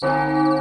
Buenas 0.00 0.57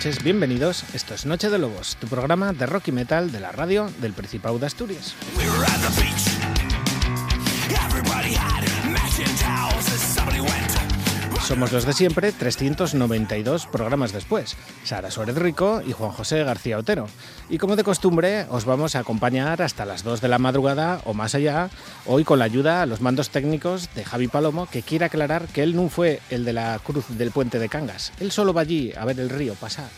noches, 0.00 0.24
bienvenidos. 0.24 0.82
Esto 0.94 1.12
es 1.12 1.26
Noche 1.26 1.50
de 1.50 1.58
Lobos, 1.58 1.96
tu 1.96 2.06
programa 2.06 2.54
de 2.54 2.64
rock 2.64 2.88
y 2.88 2.92
metal 2.92 3.30
de 3.32 3.38
la 3.38 3.52
radio 3.52 3.90
del 4.00 4.14
Principado 4.14 4.58
de 4.58 4.64
Asturias. 4.64 5.14
Somos 11.50 11.72
los 11.72 11.84
de 11.84 11.94
siempre, 11.94 12.30
392 12.30 13.66
programas 13.66 14.12
después. 14.12 14.56
Sara 14.84 15.10
Suárez 15.10 15.34
Rico 15.34 15.82
y 15.84 15.90
Juan 15.90 16.12
José 16.12 16.44
García 16.44 16.78
Otero. 16.78 17.08
Y 17.48 17.58
como 17.58 17.74
de 17.74 17.82
costumbre, 17.82 18.46
os 18.50 18.66
vamos 18.66 18.94
a 18.94 19.00
acompañar 19.00 19.60
hasta 19.60 19.84
las 19.84 20.04
2 20.04 20.20
de 20.20 20.28
la 20.28 20.38
madrugada 20.38 21.00
o 21.06 21.12
más 21.12 21.34
allá, 21.34 21.68
hoy 22.06 22.22
con 22.22 22.38
la 22.38 22.44
ayuda 22.44 22.82
a 22.82 22.86
los 22.86 23.00
mandos 23.00 23.30
técnicos 23.30 23.92
de 23.96 24.04
Javi 24.04 24.28
Palomo, 24.28 24.68
que 24.70 24.82
quiere 24.82 25.06
aclarar 25.06 25.48
que 25.48 25.64
él 25.64 25.74
no 25.74 25.88
fue 25.88 26.20
el 26.30 26.44
de 26.44 26.52
la 26.52 26.78
cruz 26.78 27.06
del 27.08 27.32
puente 27.32 27.58
de 27.58 27.68
Cangas. 27.68 28.12
Él 28.20 28.30
solo 28.30 28.54
va 28.54 28.60
allí 28.60 28.92
a 28.96 29.04
ver 29.04 29.18
el 29.18 29.28
río 29.28 29.54
pasar. 29.54 29.88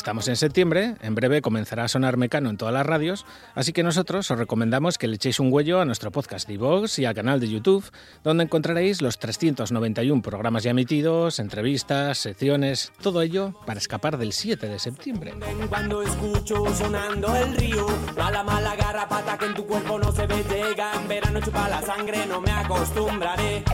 Estamos 0.00 0.28
en 0.28 0.36
septiembre, 0.36 0.96
en 1.02 1.14
breve 1.14 1.42
comenzará 1.42 1.84
a 1.84 1.88
sonar 1.88 2.16
Mecano 2.16 2.48
en 2.48 2.56
todas 2.56 2.72
las 2.72 2.86
radios, 2.86 3.26
así 3.54 3.74
que 3.74 3.82
nosotros 3.82 4.30
os 4.30 4.38
recomendamos 4.38 4.96
que 4.96 5.06
le 5.06 5.16
echéis 5.16 5.38
un 5.40 5.52
huello 5.52 5.78
a 5.78 5.84
nuestro 5.84 6.10
podcast 6.10 6.48
de 6.48 6.56
Vox 6.56 6.98
y 6.98 7.04
al 7.04 7.14
canal 7.14 7.38
de 7.38 7.50
YouTube, 7.50 7.84
donde 8.24 8.44
encontraréis 8.44 9.02
los 9.02 9.18
391 9.18 10.22
programas 10.22 10.62
ya 10.62 10.70
emitidos, 10.70 11.38
entrevistas, 11.38 12.16
secciones, 12.16 12.92
todo 13.02 13.20
ello 13.20 13.52
para 13.66 13.78
escapar 13.78 14.16
del 14.16 14.32
7 14.32 14.68
de 14.68 14.78
septiembre. 14.78 15.34
Cuando 15.68 16.02
escucho 16.02 16.64
sonando 16.74 17.36
el 17.36 17.54
río, 17.56 17.86
la 18.16 18.42
mala 18.42 18.74
garrapata 18.76 19.36
que 19.36 19.44
en 19.44 19.54
tu 19.54 19.66
cuerpo 19.66 19.98
no 19.98 20.12
se 20.12 20.26
ve 20.26 20.42
llega, 20.48 20.94
en 20.94 21.08
verano 21.08 21.40
chupa 21.40 21.68
la 21.68 21.82
sangre, 21.82 22.26
no 22.26 22.40
me 22.40 22.50
acostumbraré. 22.50 23.64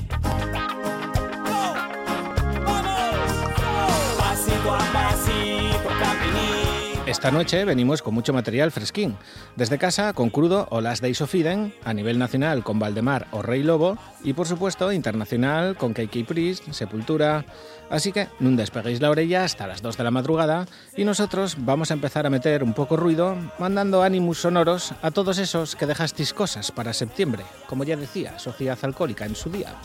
Esta 7.07 7.31
noche 7.31 7.65
venimos 7.65 8.03
con 8.03 8.15
mucho 8.15 8.33
material 8.33 8.73
fresquín. 8.73 9.17
Desde 9.55 9.79
casa 9.79 10.13
con 10.13 10.29
Crudo 10.29 10.67
o 10.71 10.81
Las 10.81 11.01
Days 11.01 11.21
of 11.21 11.35
Eden, 11.35 11.73
a 11.85 11.95
nivel 11.95 12.19
nacional 12.19 12.65
con 12.65 12.81
Valdemar 12.81 13.29
o 13.31 13.43
Rey 13.43 13.63
Lobo 13.63 13.97
y 14.25 14.33
por 14.33 14.49
supuesto 14.49 14.91
internacional 14.91 15.77
con 15.77 15.95
KK 15.95 16.27
Priest, 16.27 16.71
Sepultura. 16.73 17.45
Así 17.91 18.11
que 18.11 18.27
no 18.41 18.51
despeguéis 18.57 19.01
la 19.01 19.11
orella 19.11 19.45
hasta 19.45 19.69
las 19.69 19.83
2 19.83 19.97
de 19.97 20.05
la 20.05 20.11
madrugada 20.11 20.67
y 20.97 21.05
nosotros 21.05 21.57
vamos 21.61 21.93
a 21.93 21.95
empezar 21.95 22.27
a 22.27 22.31
meter 22.31 22.65
un 22.65 22.75
poco 22.75 22.97
ruido 22.97 23.37
mandando 23.59 24.03
ánimos 24.03 24.39
sonoros 24.39 24.93
a 25.01 25.13
todos 25.13 25.39
esos 25.39 25.77
que 25.77 25.87
dejasteis 25.87 26.35
cosas 26.35 26.73
para 26.73 26.93
septiembre, 26.93 27.45
como 27.69 27.85
ya 27.85 27.97
decía 27.97 28.39
Sociedad 28.41 28.79
Alcohólica 28.83 29.27
en 29.27 29.37
su 29.37 29.49
día. 29.49 29.77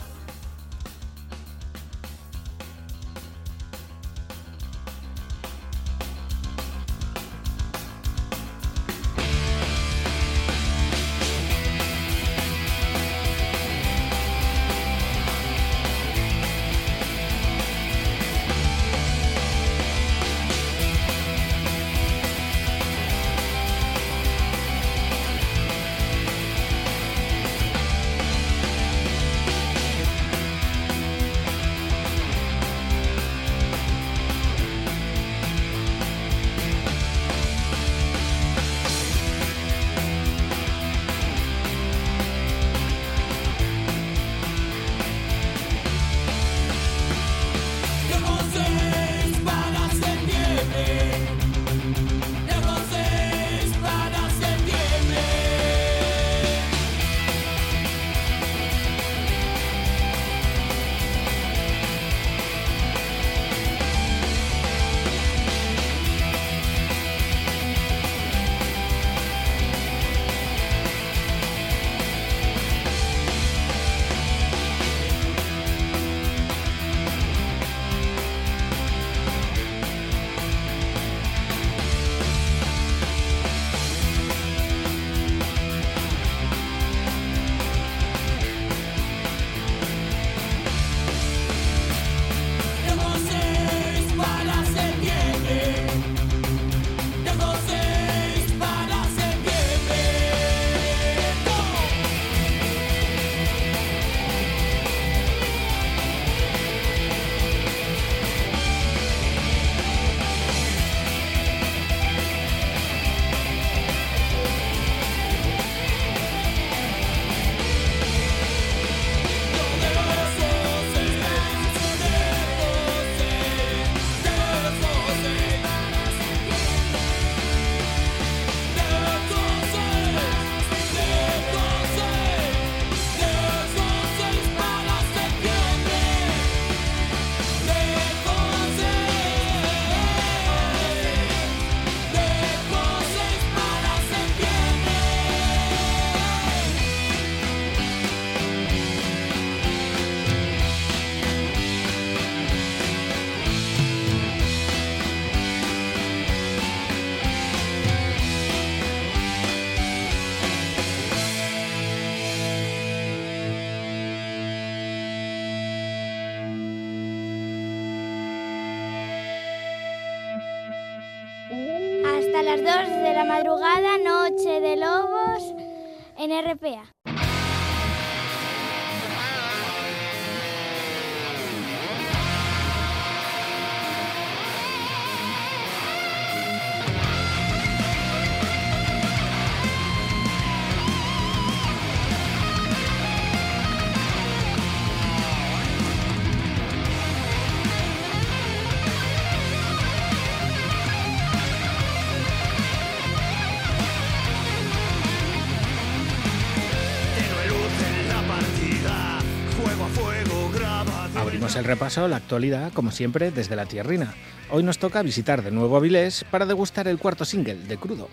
El 211.62 211.68
repaso 211.68 212.08
la 212.08 212.16
actualidad, 212.16 212.72
como 212.72 212.90
siempre, 212.90 213.30
desde 213.30 213.54
la 213.54 213.66
tierrina. 213.66 214.14
Hoy 214.50 214.64
nos 214.64 214.78
toca 214.78 215.00
visitar 215.00 215.44
de 215.44 215.52
nuevo 215.52 215.76
Avilés 215.76 216.24
para 216.28 216.44
degustar 216.44 216.88
el 216.88 216.98
cuarto 216.98 217.24
single 217.24 217.54
de 217.54 217.76
Crudo. 217.76 218.08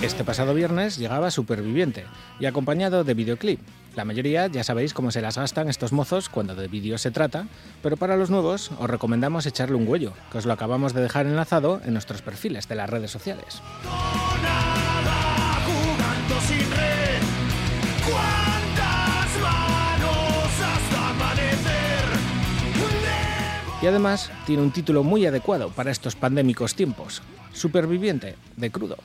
Este 0.00 0.22
pasado 0.22 0.54
viernes 0.54 0.96
llegaba 0.96 1.32
Superviviente 1.32 2.04
y 2.38 2.46
acompañado 2.46 3.02
de 3.02 3.14
videoclip. 3.14 3.58
La 3.96 4.04
mayoría 4.04 4.46
ya 4.46 4.62
sabéis 4.62 4.94
cómo 4.94 5.10
se 5.10 5.20
las 5.20 5.36
gastan 5.36 5.68
estos 5.68 5.92
mozos 5.92 6.28
cuando 6.28 6.54
de 6.54 6.68
vídeo 6.68 6.96
se 6.96 7.10
trata, 7.10 7.46
pero 7.82 7.96
para 7.96 8.16
los 8.16 8.30
nuevos 8.30 8.70
os 8.78 8.88
recomendamos 8.88 9.46
echarle 9.46 9.76
un 9.76 9.88
huello, 9.88 10.12
que 10.30 10.38
os 10.38 10.46
lo 10.46 10.52
acabamos 10.52 10.94
de 10.94 11.02
dejar 11.02 11.26
enlazado 11.26 11.80
en 11.84 11.92
nuestros 11.92 12.22
perfiles 12.22 12.68
de 12.68 12.76
las 12.76 12.88
redes 12.88 13.10
sociales. 13.10 13.60
Y 23.82 23.86
además 23.86 24.30
tiene 24.46 24.62
un 24.62 24.72
título 24.72 25.02
muy 25.02 25.24
adecuado 25.26 25.70
para 25.70 25.90
estos 25.90 26.14
pandémicos 26.14 26.74
tiempos, 26.74 27.22
Superviviente 27.52 28.36
de 28.56 28.70
Crudo. 28.70 28.98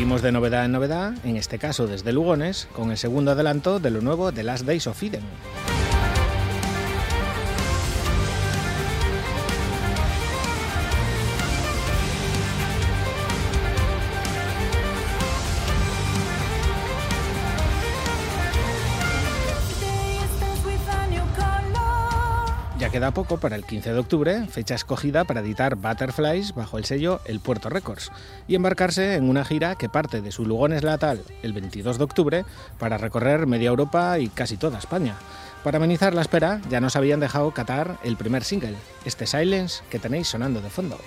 Seguimos 0.00 0.22
de 0.22 0.32
novedad 0.32 0.64
en 0.64 0.72
novedad, 0.72 1.12
en 1.24 1.36
este 1.36 1.58
caso 1.58 1.86
desde 1.86 2.14
Lugones, 2.14 2.68
con 2.72 2.90
el 2.90 2.96
segundo 2.96 3.32
adelanto 3.32 3.80
de 3.80 3.90
lo 3.90 4.00
nuevo 4.00 4.32
de 4.32 4.42
Last 4.42 4.64
Days 4.64 4.86
of 4.86 5.02
Eden. 5.02 5.20
Queda 23.00 23.12
poco 23.12 23.38
para 23.38 23.56
el 23.56 23.64
15 23.64 23.94
de 23.94 23.98
octubre, 23.98 24.46
fecha 24.48 24.74
escogida 24.74 25.24
para 25.24 25.40
editar 25.40 25.74
Butterflies 25.76 26.54
bajo 26.54 26.76
el 26.76 26.84
sello 26.84 27.22
El 27.24 27.40
Puerto 27.40 27.70
Records 27.70 28.12
y 28.46 28.56
embarcarse 28.56 29.14
en 29.14 29.26
una 29.26 29.42
gira 29.46 29.74
que 29.76 29.88
parte 29.88 30.20
de 30.20 30.30
su 30.30 30.44
Lugones 30.44 30.82
natal 30.82 31.22
el 31.42 31.54
22 31.54 31.96
de 31.96 32.04
octubre 32.04 32.44
para 32.78 32.98
recorrer 32.98 33.46
media 33.46 33.70
Europa 33.70 34.18
y 34.18 34.28
casi 34.28 34.58
toda 34.58 34.78
España. 34.78 35.14
Para 35.64 35.78
amenizar 35.78 36.12
la 36.12 36.20
espera, 36.20 36.60
ya 36.68 36.82
nos 36.82 36.94
habían 36.94 37.20
dejado 37.20 37.50
catar 37.52 37.96
el 38.04 38.18
primer 38.18 38.44
single, 38.44 38.76
este 39.06 39.26
Silence 39.26 39.82
que 39.88 39.98
tenéis 39.98 40.28
sonando 40.28 40.60
de 40.60 40.68
fondo. 40.68 40.98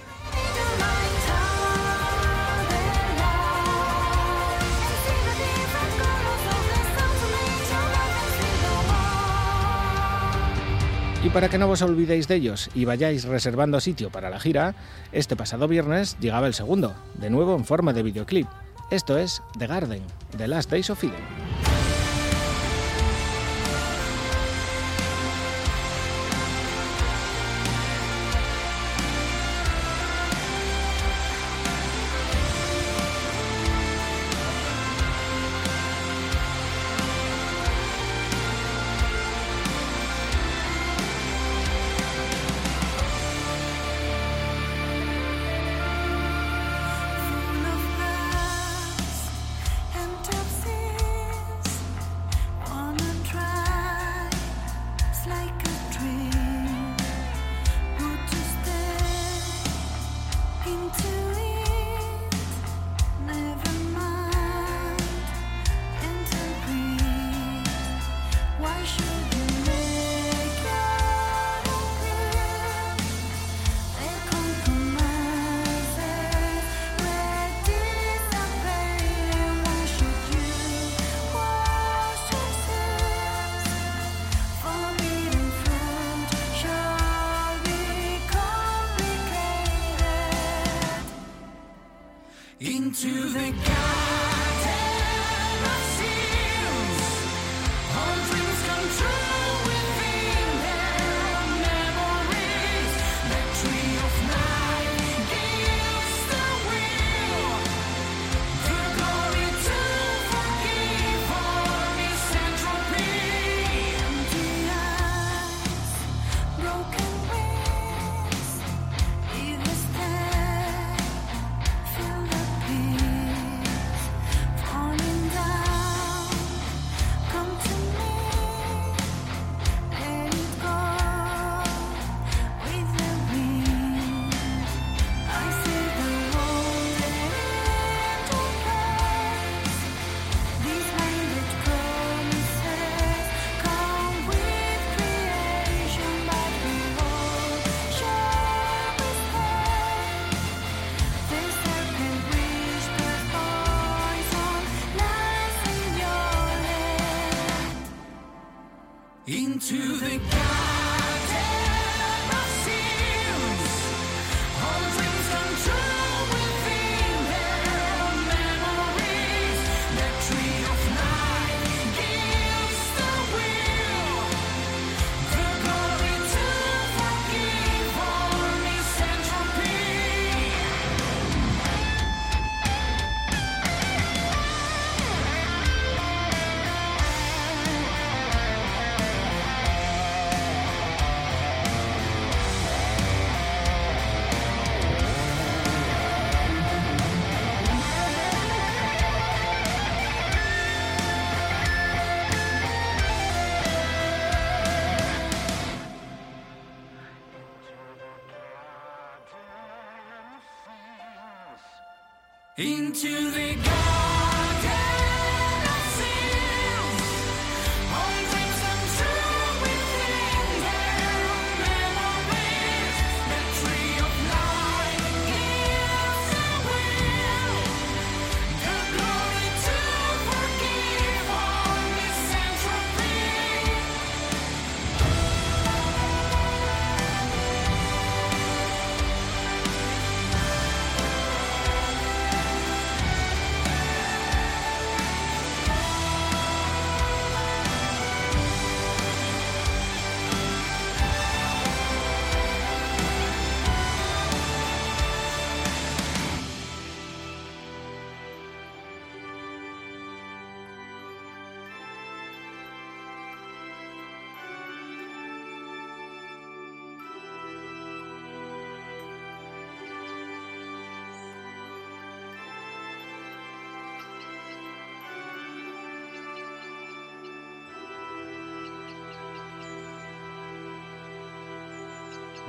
Y 11.24 11.30
para 11.30 11.48
que 11.48 11.58
no 11.58 11.70
os 11.70 11.82
olvidéis 11.82 12.28
de 12.28 12.36
ellos 12.36 12.70
y 12.76 12.84
vayáis 12.84 13.24
reservando 13.24 13.80
sitio 13.80 14.10
para 14.10 14.30
la 14.30 14.42
gira, 14.42 14.76
este 15.14 15.38
pasado 15.38 15.70
viernes 15.70 16.18
llegaba 16.20 16.48
el 16.48 16.54
segundo, 16.54 16.94
de 17.16 17.30
nuevo 17.30 17.56
en 17.56 17.64
forma 17.64 17.94
de 17.94 18.04
videoclip. 18.04 18.48
Esto 18.92 19.18
es 19.18 19.42
The 19.58 19.68
Garden, 19.68 20.04
The 20.38 20.50
Last 20.50 20.70
Days 20.70 20.90
of 20.90 21.02
Eden. 21.02 21.43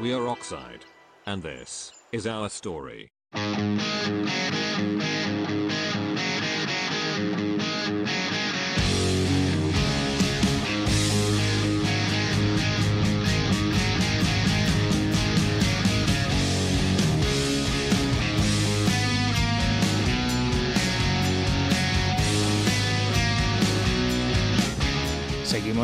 We 0.05 0.13
are 0.13 0.29
Oxide, 0.29 0.85
and 1.25 1.43
this 1.43 1.91
is 2.13 2.27
our 2.27 2.51
story. 2.51 3.09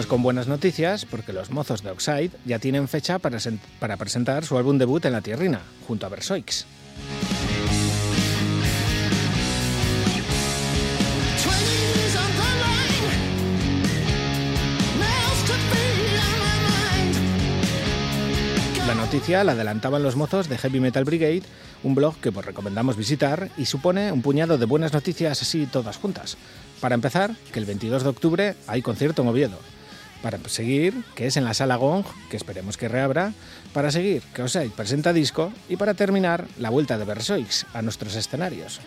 Seguimos 0.01 0.17
con 0.17 0.23
buenas 0.23 0.49
noticias 0.49 1.05
porque 1.05 1.35
los 1.35 1.51
mozos 1.51 1.83
de 1.83 1.91
Oxide 1.91 2.31
ya 2.47 2.59
tienen 2.59 2.89
fecha 2.89 3.19
para, 3.19 3.37
para 3.79 3.99
presentar 3.99 4.47
su 4.47 4.57
álbum 4.57 4.79
debut 4.79 5.05
en 5.05 5.13
la 5.13 5.21
tierrina, 5.21 5.61
junto 5.87 6.07
a 6.07 6.09
Versoix. 6.09 6.65
La 18.87 18.95
noticia 18.95 19.45
la 19.45 19.53
adelantaban 19.53 20.03
los 20.03 20.17
mozos 20.17 20.49
de 20.49 20.57
Heavy 20.57 20.81
Metal 20.81 21.05
Brigade, 21.05 21.43
un 21.83 21.95
blog 21.95 22.17
que 22.17 22.33
pues 22.33 22.47
recomendamos 22.47 22.97
visitar 22.97 23.51
y 23.59 23.67
supone 23.67 24.13
un 24.13 24.23
puñado 24.23 24.57
de 24.57 24.65
buenas 24.65 24.95
noticias 24.95 25.43
así 25.43 25.67
todas 25.67 25.99
juntas. 25.99 26.39
Para 26.81 26.95
empezar, 26.95 27.35
que 27.53 27.59
el 27.59 27.67
22 27.67 28.03
de 28.03 28.09
octubre 28.09 28.55
hay 28.67 28.81
concierto 28.81 29.21
en 29.21 29.29
Oviedo. 29.29 29.59
Para 30.23 30.39
seguir, 30.49 31.03
que 31.15 31.27
es 31.27 31.37
en 31.37 31.45
la 31.45 31.55
sala 31.55 31.77
Gong, 31.77 32.05
que 32.31 32.37
esperemos 32.37 32.77
que 32.77 32.89
reabra. 32.89 33.33
Para 33.73 33.91
seguir, 33.91 34.23
que 34.35 34.43
Osai 34.43 34.69
presenta 34.69 35.13
disco. 35.13 35.53
Y 35.69 35.77
para 35.77 35.95
terminar, 35.95 36.47
la 36.59 36.71
vuelta 36.71 36.99
de 36.99 37.05
Versoix 37.05 37.65
a 37.73 37.81
nuestros 37.81 38.15
escenarios. 38.17 38.81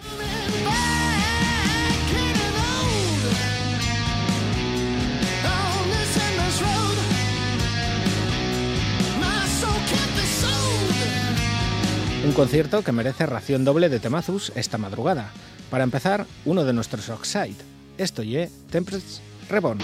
Un 12.26 12.32
concierto 12.32 12.84
que 12.84 12.94
merece 12.94 13.26
ración 13.26 13.66
doble 13.66 13.90
de 13.90 14.00
temazus 14.00 14.54
esta 14.56 14.78
madrugada. 14.78 15.32
Para 15.70 15.84
empezar, 15.84 16.26
uno 16.46 16.64
de 16.64 16.72
nuestros 16.72 17.10
Oxide, 17.10 17.58
esto 17.98 18.24
y 18.24 18.48
Tempest 18.72 19.20
Reborn. 19.50 19.80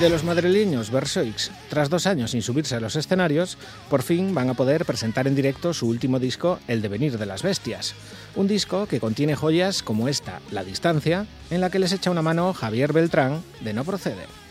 De 0.00 0.08
los 0.08 0.22
madrileños 0.22 0.92
Versoix, 0.92 1.50
tras 1.68 1.90
dos 1.90 2.06
años 2.06 2.30
sin 2.30 2.40
subirse 2.40 2.76
a 2.76 2.80
los 2.80 2.94
escenarios, 2.94 3.58
por 3.90 4.04
fin 4.04 4.32
van 4.32 4.48
a 4.48 4.54
poder 4.54 4.84
presentar 4.84 5.26
en 5.26 5.34
directo 5.34 5.74
su 5.74 5.88
último 5.88 6.20
disco, 6.20 6.60
El 6.68 6.82
devenir 6.82 7.18
de 7.18 7.26
las 7.26 7.42
bestias. 7.42 7.96
Un 8.36 8.46
disco 8.46 8.86
que 8.86 9.00
contiene 9.00 9.34
joyas 9.34 9.82
como 9.82 10.06
esta, 10.06 10.38
La 10.52 10.62
distancia, 10.62 11.26
en 11.50 11.60
la 11.60 11.70
que 11.70 11.80
les 11.80 11.92
echa 11.92 12.12
una 12.12 12.22
mano 12.22 12.54
Javier 12.54 12.92
Beltrán 12.92 13.42
de 13.60 13.72
No 13.72 13.82
Procede. 13.82 14.47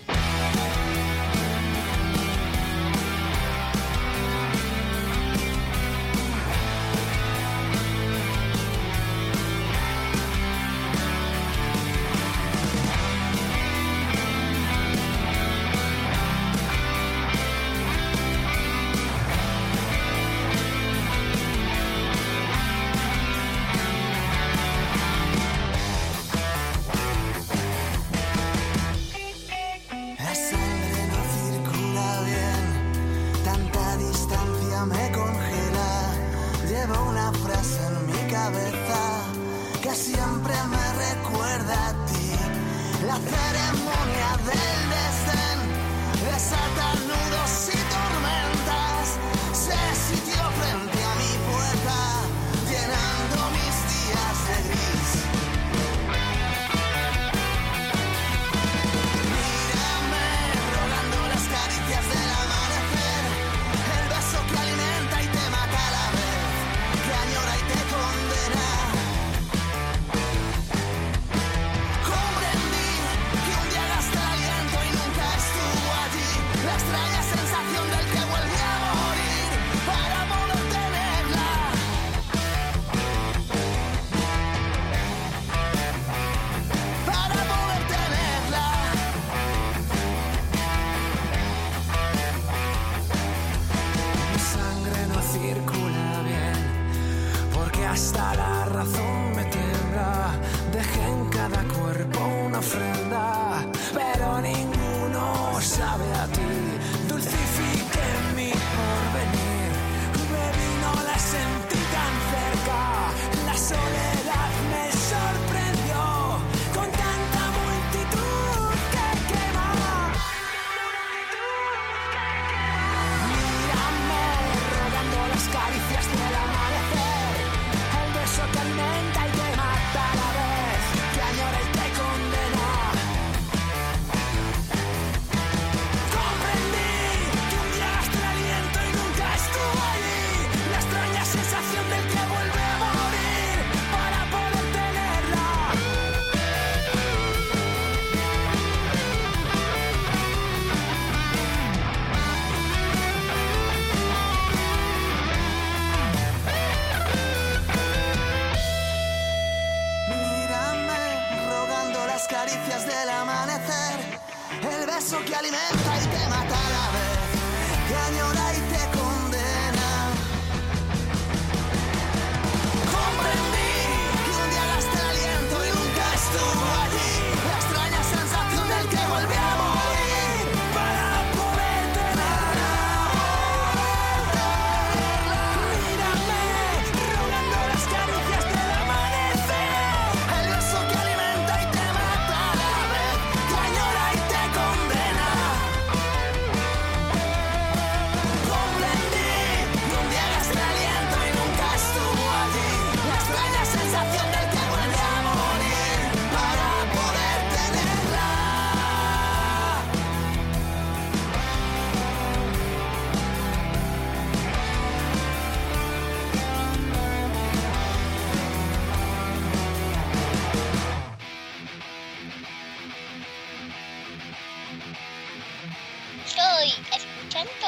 Escuchando 226.96 227.68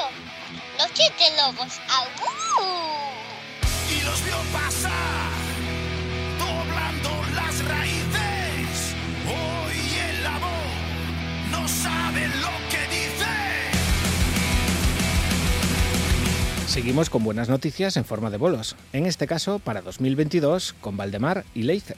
Noches 0.78 1.12
de 1.18 1.36
Lobos. 1.36 1.80
¡Au! 1.88 2.06
y 3.90 4.04
los 4.04 4.24
vio 4.24 4.36
pasar, 4.52 5.30
doblando 6.38 7.10
las 7.34 7.64
raíces. 7.64 8.94
Hoy 9.26 9.78
el 10.10 10.26
amor 10.26 10.50
no 11.50 11.66
sabe 11.66 12.28
lo 12.28 12.52
que 12.70 12.78
dice. 12.94 13.26
Seguimos 16.66 17.10
con 17.10 17.24
buenas 17.24 17.48
noticias 17.48 17.96
en 17.96 18.04
forma 18.04 18.30
de 18.30 18.36
bolos, 18.36 18.76
en 18.92 19.06
este 19.06 19.26
caso 19.26 19.58
para 19.58 19.82
2022 19.82 20.74
con 20.80 20.96
Valdemar 20.96 21.44
y 21.54 21.64
Leice. 21.64 21.96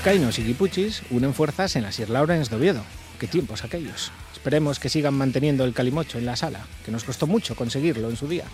Vizcaínos 0.00 0.38
y 0.38 0.44
guipuchis 0.44 1.02
unen 1.10 1.34
fuerzas 1.34 1.76
en 1.76 1.82
las 1.82 1.96
Sir 1.96 2.08
Lawrence 2.08 2.48
de 2.48 2.56
Oviedo. 2.56 2.82
¡Qué 3.18 3.26
tiempos 3.26 3.64
aquellos! 3.64 4.10
Esperemos 4.32 4.78
que 4.78 4.88
sigan 4.88 5.12
manteniendo 5.12 5.62
el 5.62 5.74
calimocho 5.74 6.16
en 6.16 6.24
la 6.24 6.36
sala, 6.36 6.60
que 6.86 6.90
nos 6.90 7.04
costó 7.04 7.26
mucho 7.26 7.54
conseguirlo 7.54 8.08
en 8.08 8.16
su 8.16 8.26
día. 8.26 8.44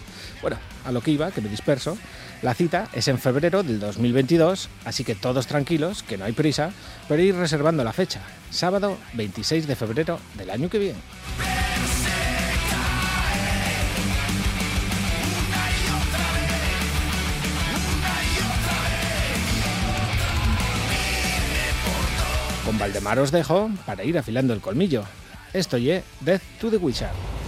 Bueno, 0.43 0.59
a 0.85 0.91
lo 0.91 1.03
que 1.03 1.13
iba, 1.13 1.31
que 1.31 1.41
me 1.41 1.49
disperso, 1.49 1.97
la 2.43 2.53
cita 2.53 2.89
es 2.93 3.07
en 3.07 3.21
febrero 3.21 3.63
del 3.63 3.79
2022, 3.79 4.69
así 4.87 5.05
que 5.05 5.15
todos 5.15 5.47
tranquilos, 5.47 6.03
que 6.03 6.19
no 6.19 6.25
hay 6.25 6.33
prisa, 6.33 6.73
pero 7.07 7.23
ir 7.23 7.37
reservando 7.37 7.85
la 7.85 7.93
fecha, 7.93 8.23
sábado 8.51 8.99
26 9.13 9.69
de 9.69 9.77
febrero 9.77 10.19
del 10.37 10.51
año 10.51 10.69
que 10.69 10.81
viene. 10.81 10.99
Con 22.77 22.79
Valdemar 22.79 23.19
os 23.19 23.33
dejo 23.33 23.71
para 23.87 24.05
ir 24.05 24.19
afilando 24.19 24.53
el 24.53 24.61
colmillo. 24.61 25.05
Esto 25.53 25.79
ye 25.79 26.03
Death 26.21 26.43
to 26.61 26.71
the 26.71 26.77
Wizard. 26.77 27.46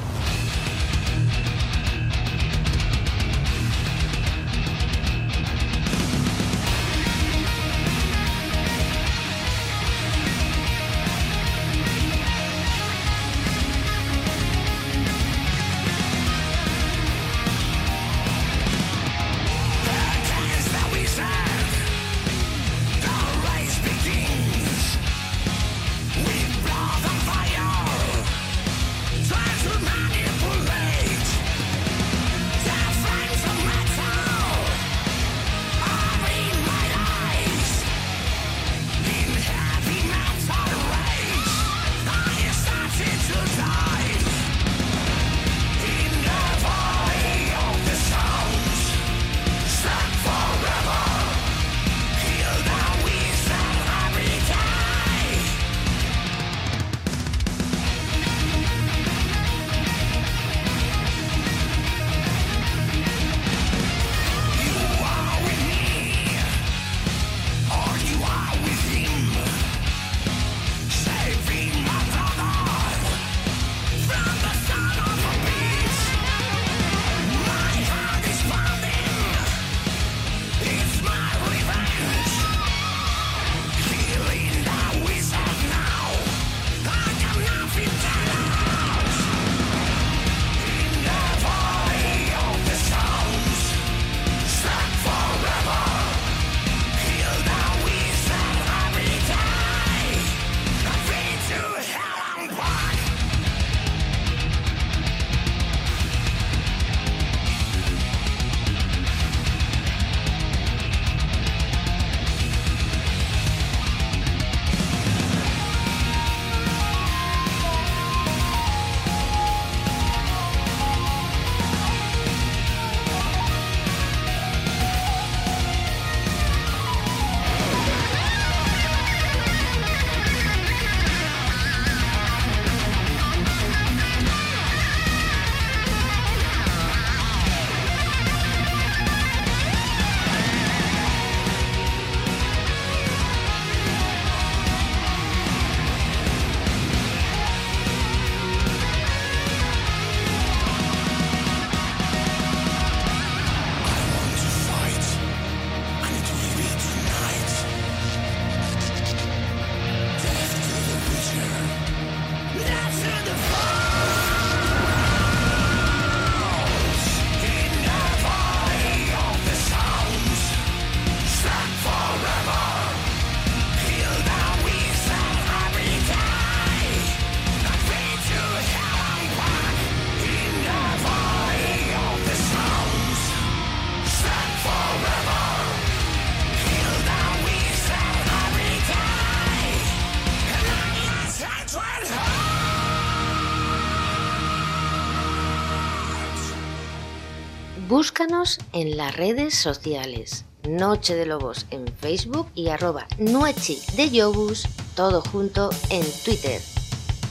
Búscanos 198.19 198.59
en 198.73 198.97
las 198.97 199.17
redes 199.17 199.55
sociales. 199.55 200.45
Noche 200.69 201.15
de 201.15 201.25
Lobos 201.25 201.67
en 201.71 201.87
Facebook 201.87 202.49
y 202.53 202.67
arroba 202.67 203.07
de 203.17 204.11
Yobus, 204.11 204.67
todo 204.97 205.21
junto 205.21 205.71
en 205.89 206.03
Twitter. 206.25 206.61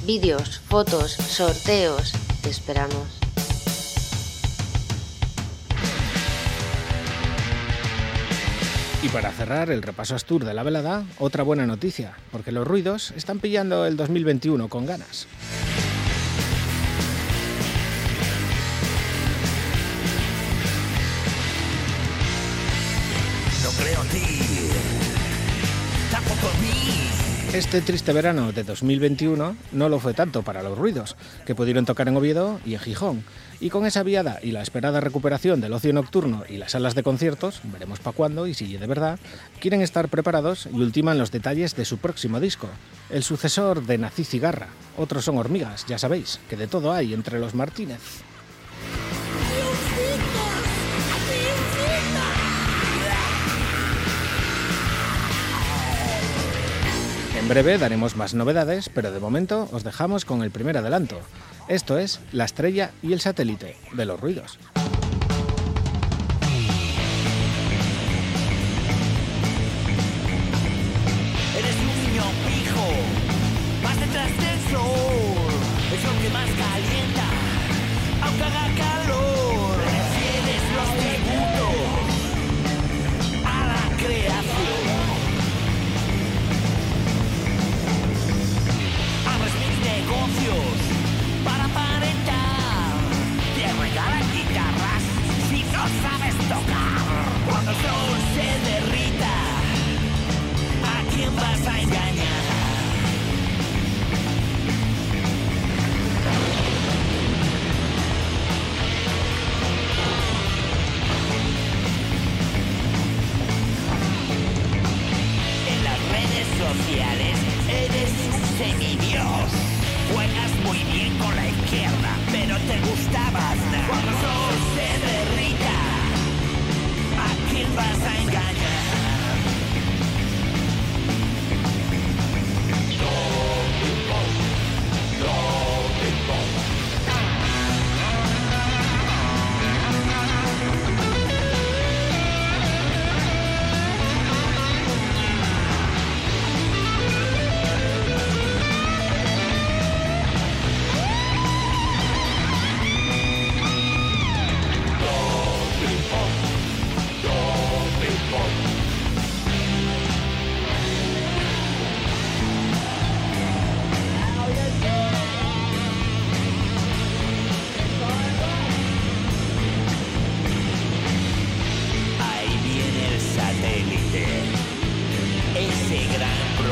Vídeos, 0.06 0.60
fotos, 0.60 1.12
sorteos, 1.12 2.14
te 2.42 2.50
esperamos. 2.50 3.20
Y 9.04 9.10
para 9.10 9.34
cerrar 9.34 9.70
el 9.72 9.82
repaso 9.82 10.16
Astur 10.16 10.46
de 10.46 10.54
la 10.54 10.64
velada, 10.64 11.04
otra 11.20 11.44
buena 11.44 11.68
noticia, 11.68 12.16
porque 12.32 12.54
los 12.54 12.66
ruidos 12.66 13.12
están 13.18 13.40
pillando 13.40 13.86
el 13.86 13.98
2021 13.98 14.70
con 14.70 14.86
ganas. 14.86 15.28
Este 27.54 27.82
triste 27.82 28.14
verano 28.14 28.52
de 28.52 28.64
2021 28.64 29.56
no 29.72 29.89
lo 29.89 30.00
fue 30.00 30.14
tanto 30.14 30.43
para 30.43 30.62
los 30.62 30.78
ruidos, 30.78 31.16
que 31.45 31.56
pudieron 31.56 31.86
tocar 31.86 32.08
en 32.08 32.18
Oviedo 32.18 32.60
y 32.66 32.76
en 32.76 32.80
Gijón. 32.80 33.24
Y 33.60 33.70
con 33.70 33.86
esa 33.86 34.04
viada 34.04 34.38
y 34.43 34.52
la 34.52 34.62
esperada 34.62 35.00
recuperación 35.00 35.62
del 35.62 35.74
ocio 35.74 35.91
nocturno 35.93 36.43
y 36.48 36.58
las 36.58 36.74
salas 36.74 36.93
de 36.93 37.04
conciertos, 37.04 37.62
veremos 37.64 38.00
para 38.00 38.16
cuándo 38.16 38.45
y 38.45 38.54
si 38.54 38.78
de 38.78 38.86
verdad, 38.86 39.18
quieren 39.60 39.82
estar 39.82 40.10
preparados 40.10 40.68
y 40.72 40.76
ultiman 40.76 41.18
los 41.18 41.32
detalles 41.32 41.76
de 41.76 41.86
su 41.86 41.98
próximo 41.98 42.39
disco, 42.39 42.68
el 43.10 43.24
sucesor 43.24 43.84
de 43.86 43.98
Nací 43.98 44.24
Cigarra. 44.24 44.68
Otros 44.98 45.26
son 45.26 45.38
hormigas, 45.38 45.86
ya 45.88 45.98
sabéis, 45.98 46.39
que 46.50 46.58
de 46.58 46.68
todo 46.68 46.91
hay 46.91 47.14
entre 47.14 47.39
los 47.39 47.56
Martínez. 47.56 48.27
En 57.48 57.52
breve 57.52 57.78
daremos 57.78 58.18
más 58.18 58.34
novedades, 58.34 58.89
pero 58.89 59.10
de 59.10 59.22
momento 59.22 59.70
os 59.72 59.86
dejamos 59.86 60.26
con 60.26 60.43
el 60.43 60.52
primer 60.52 60.76
adelanto. 60.76 61.18
Esto 61.70 61.98
es 61.98 62.20
La 62.34 62.43
estrella 62.43 62.91
y 63.02 63.14
el 63.14 63.22
satélite 63.22 63.78
de 63.93 64.04
los 64.04 64.20
ruidos. 64.20 64.60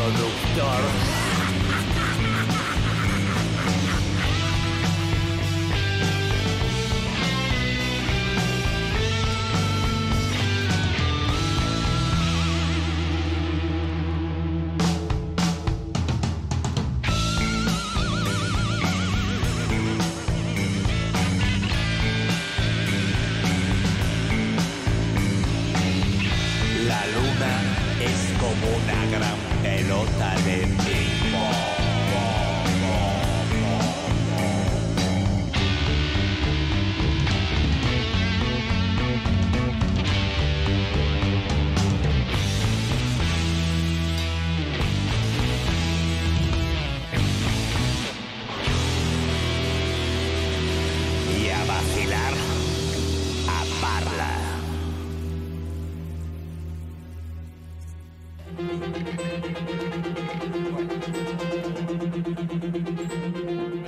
Produktör 0.06 1.15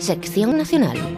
Sección 0.07 0.57
Nacional. 0.57 1.16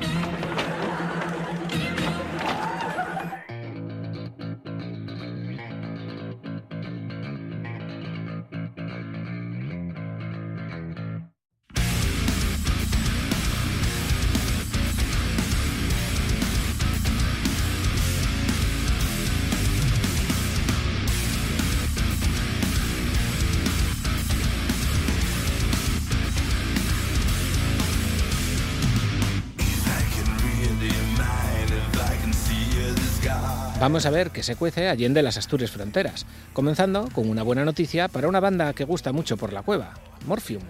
Vamos 33.89 34.05
a 34.05 34.11
ver 34.11 34.29
qué 34.29 34.43
se 34.43 34.55
cuece 34.55 34.87
allende 34.87 35.23
las 35.23 35.37
Asturias 35.37 35.71
fronteras, 35.71 36.27
comenzando 36.53 37.09
con 37.11 37.27
una 37.27 37.41
buena 37.41 37.65
noticia 37.65 38.07
para 38.07 38.27
una 38.27 38.39
banda 38.39 38.71
que 38.73 38.83
gusta 38.83 39.11
mucho 39.11 39.35
por 39.35 39.51
la 39.51 39.63
cueva, 39.63 39.95
Morphium. 40.27 40.61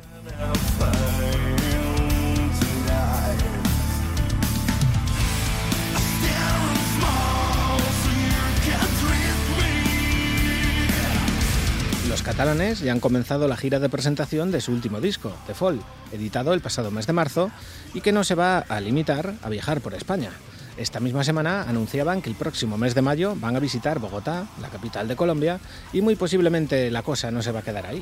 Los 12.07 12.23
catalanes 12.23 12.79
ya 12.79 12.93
han 12.93 13.01
comenzado 13.01 13.49
la 13.49 13.57
gira 13.57 13.79
de 13.79 13.89
presentación 13.89 14.49
de 14.49 14.61
su 14.61 14.71
último 14.71 15.01
disco, 15.01 15.33
The 15.45 15.53
Fall, 15.53 15.81
editado 16.13 16.53
el 16.53 16.61
pasado 16.61 16.89
mes 16.89 17.05
de 17.05 17.11
marzo 17.11 17.51
y 17.93 17.99
que 17.99 18.13
no 18.13 18.23
se 18.23 18.35
va 18.35 18.59
a 18.59 18.79
limitar 18.79 19.33
a 19.43 19.49
viajar 19.49 19.81
por 19.81 19.93
España. 19.93 20.31
Esta 20.79 21.01
misma 21.01 21.25
semana 21.25 21.63
anunciaban 21.63 22.21
que 22.21 22.29
el 22.29 22.37
próximo 22.37 22.77
mes 22.77 22.95
de 22.95 23.01
mayo 23.01 23.35
van 23.35 23.53
a 23.53 23.59
visitar 23.59 23.99
Bogotá, 23.99 24.47
la 24.61 24.69
capital 24.69 25.09
de 25.09 25.17
Colombia, 25.17 25.59
y 25.91 26.01
muy 26.01 26.15
posiblemente 26.15 26.89
la 26.89 27.03
cosa 27.03 27.31
no 27.31 27.41
se 27.41 27.51
va 27.51 27.59
a 27.59 27.63
quedar 27.63 27.85
ahí. 27.85 28.01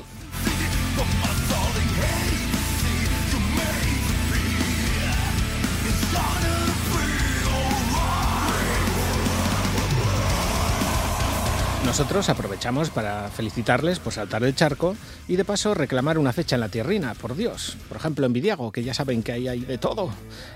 Nosotros 11.98 12.28
aprovechamos 12.28 12.90
para 12.90 13.28
felicitarles 13.28 13.98
por 13.98 14.12
saltar 14.12 14.44
el 14.44 14.54
charco 14.54 14.94
y 15.26 15.34
de 15.34 15.44
paso 15.44 15.74
reclamar 15.74 16.16
una 16.16 16.32
fecha 16.32 16.54
en 16.54 16.60
la 16.60 16.68
tierrina, 16.68 17.14
por 17.14 17.34
Dios. 17.34 17.76
Por 17.88 17.96
ejemplo, 17.96 18.24
en 18.24 18.32
Vidiago, 18.32 18.70
que 18.70 18.84
ya 18.84 18.94
saben 18.94 19.24
que 19.24 19.32
ahí 19.32 19.48
hay 19.48 19.62
de 19.62 19.78
todo. 19.78 20.08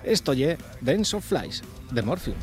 Esto 0.04 0.34
ye 0.34 0.56
Dance 0.80 1.16
of 1.16 1.26
Flies, 1.26 1.64
de 1.90 2.02
Morphium. 2.02 2.36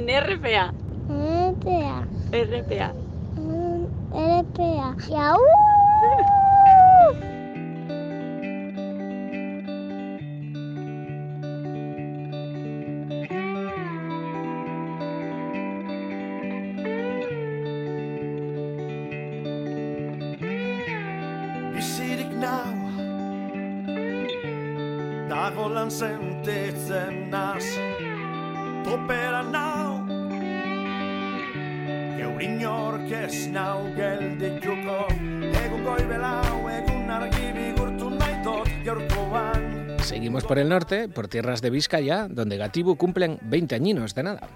En 0.00 0.08
RPA. 0.08 0.72
RPA. 1.10 2.06
RPA. 2.32 2.94
mm, 3.36 3.84
RPA. 4.14 4.96
Y 5.10 5.14
aún. 5.14 5.39
Por 40.50 40.58
el 40.58 40.68
norte, 40.68 41.08
por 41.08 41.28
tierras 41.28 41.62
de 41.62 41.70
Vizcaya, 41.70 42.26
donde 42.28 42.56
Gatibu 42.56 42.96
cumplen 42.96 43.38
20 43.42 43.76
añinos 43.76 44.16
de 44.16 44.24
nada. 44.24 44.48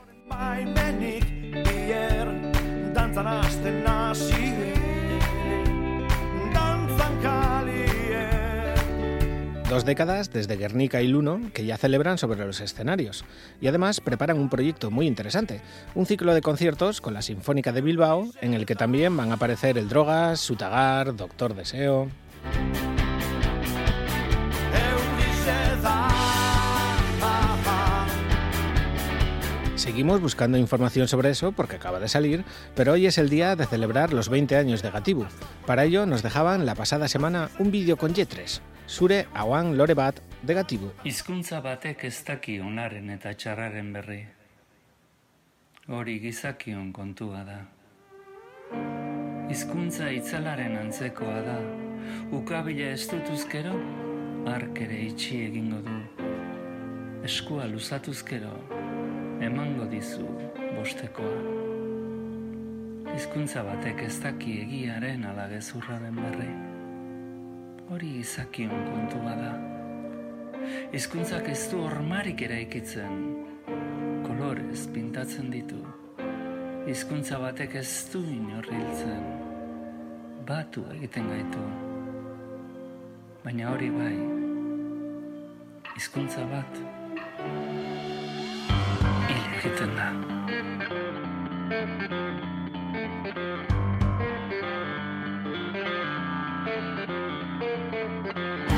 Dos 9.71 9.85
décadas 9.85 10.33
desde 10.33 10.57
Guernica 10.57 11.01
y 11.01 11.07
Luno 11.07 11.41
que 11.55 11.65
ya 11.65 11.77
celebran 11.77 12.19
sobre 12.19 12.45
los 12.45 12.61
escenarios 12.61 13.25
y 13.61 13.69
además 13.69 14.01
preparan 14.01 14.41
un 14.41 14.51
proyecto 14.51 14.91
muy 14.91 15.07
interesante, 15.07 15.61
un 15.95 16.07
ciclo 16.07 16.35
de 16.35 16.43
conciertos 16.43 17.01
con 17.01 17.15
la 17.15 17.23
Sinfónica 17.23 17.71
de 17.71 17.83
Bilbao 17.83 18.27
en 18.41 18.55
el 18.55 18.67
que 18.67 18.75
también 18.75 19.17
van 19.17 19.31
a 19.31 19.35
aparecer 19.35 19.79
el 19.79 19.89
Drogas, 19.89 20.41
Sutagar, 20.41 21.15
Doctor 21.15 21.55
Deseo. 21.55 22.09
Seguimos 29.85 30.23
buscando 30.23 30.57
información 30.57 31.09
sobre 31.09 31.29
eso 31.29 31.53
porque 31.53 31.77
acaba 31.77 32.01
de 32.01 32.09
salir, 32.09 32.43
pero 32.75 32.93
hoy 32.93 33.05
es 33.05 33.19
el 33.19 33.29
día 33.29 33.55
de 33.55 33.67
celebrar 33.67 34.15
los 34.15 34.31
20 34.31 34.57
años 34.57 34.81
de 34.81 34.91
Gatibu. 34.91 35.27
Para 35.67 35.85
ello 35.85 36.07
nos 36.07 36.23
dejaban 36.23 36.65
la 36.65 36.75
pasada 36.75 37.07
semana 37.07 37.51
un 37.59 37.71
vídeo 37.71 37.99
con 37.99 38.15
Yetres, 38.15 38.63
Sure 38.87 39.27
Awan 39.35 39.77
Lore 39.77 39.93
Bat 39.93 40.21
de 40.41 40.55
Gatibu. 40.55 40.91
Hizkuntza 41.05 41.61
batek 41.61 42.05
ez 42.09 42.25
daki 42.25 42.61
onaren 42.65 43.11
eta 43.13 43.35
txarraren 43.37 43.93
berri. 43.93 44.23
Hori 45.89 46.17
gizakion 46.19 46.89
kontua 46.91 47.45
da. 47.45 47.59
Hizkuntza 49.53 50.09
itzalaren 50.17 50.79
antzekoa 50.81 51.43
da. 51.45 51.59
Ukabila 52.33 52.89
ez 52.97 53.05
dutuzkero, 53.13 53.77
ark 54.49 54.81
ere 54.81 55.03
itxi 55.11 55.43
egingo 55.51 55.85
du. 55.85 56.01
Eskua 57.25 57.69
luzatuzkero, 57.69 58.74
emango 59.45 59.85
dizu 59.91 60.27
bostekoa. 60.77 61.41
Hizkuntza 63.15 63.63
batek 63.67 64.01
ez 64.07 64.15
daki 64.23 64.57
egiaren 64.63 65.25
ala 65.29 65.45
gezurraren 65.53 66.17
berri. 66.19 66.49
Hori 67.93 68.11
izakion 68.23 68.73
kontua 68.89 69.35
da. 69.39 69.53
Hizkuntzak 70.97 71.51
ez 71.53 71.61
du 71.71 71.83
hormarik 71.85 72.41
eraikitzen, 72.47 73.21
kolorez 74.25 74.87
pintatzen 74.95 75.53
ditu. 75.53 75.83
Hizkuntza 76.89 77.39
batek 77.43 77.77
ez 77.81 77.89
du 78.13 78.25
inorriltzen, 78.33 79.23
batu 80.49 80.87
egiten 80.97 81.29
gaitu. 81.33 81.69
Baina 83.45 83.71
hori 83.75 83.93
bai, 83.93 84.17
hizkuntza 85.97 86.49
bat 86.49 88.04
Argentina. 89.65 90.25
Thank 98.35 98.74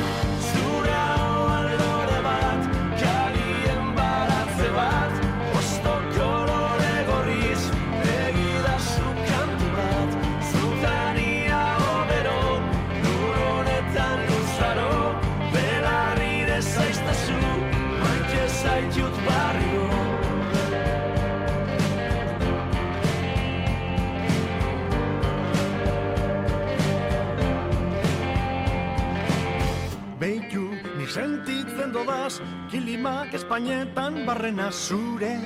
sentitzen 31.86 31.92
dodaz, 31.92 32.40
kilimak 32.70 33.34
espainetan 33.34 34.26
barrena 34.26 34.70
zure, 34.70 35.36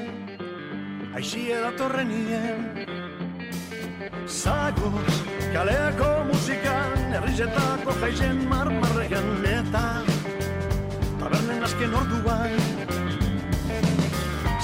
aixie 1.14 1.56
datorren 1.60 2.08
nien. 2.08 2.86
Zagoz, 4.26 5.22
kaleako 5.52 6.24
musikan, 6.30 7.12
herrizetako 7.12 7.92
jaizen 8.00 8.48
marmarregan 8.48 9.44
eta 9.44 10.02
tabernen 11.18 11.62
azken 11.62 11.94
orduan. 11.94 12.56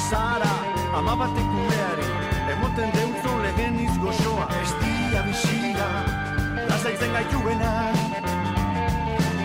Zara, 0.08 0.54
ama 0.94 1.16
batek 1.16 1.50
umeari, 1.60 2.10
emoten 2.54 2.90
deutzo 2.92 3.38
legen 3.42 3.80
izgozoa, 3.80 4.48
ez 4.62 4.72
dia 4.82 5.22
bizia, 5.28 5.88
lasaitzen 6.68 7.12
gaituena. 7.12 7.74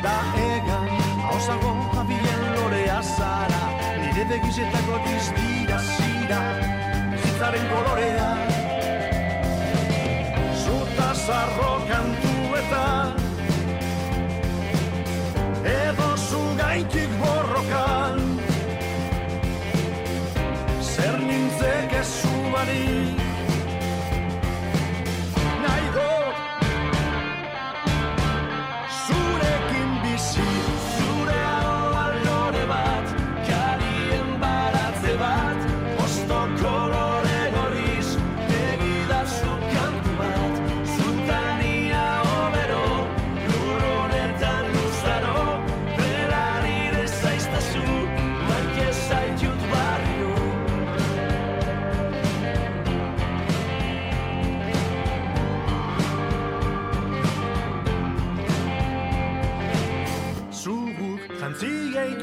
Da 0.02 0.18
egan, 0.38 0.88
hausago 1.28 1.91
nire 4.22 4.38
begizetako 4.38 5.00
diztira 5.06 5.78
zira, 5.80 6.42
bizitzaren 7.12 7.66
kolorea. 7.70 8.30
Zuta 10.64 11.14
zarro 11.16 11.72
kantu 11.90 12.36
eta 12.60 12.86
edo 15.74 16.10
zu 16.18 16.42
gaitik 16.58 17.10
borrokan 17.24 18.22
zer 20.82 21.18
nintzek 21.20 21.94
ez 22.02 22.08
zu 22.22 22.36
barik 22.54 23.18
nahi 25.66 25.88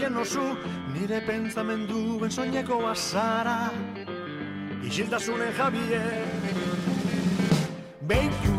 jantzieiken 0.09 0.16
oso 0.16 0.56
nire 0.92 1.20
pentsamenduen 1.20 2.30
soineko 2.30 2.86
azara. 2.88 3.70
Isiltasunen 4.82 5.52
jabie 5.56 6.00
Beitu 8.09 8.54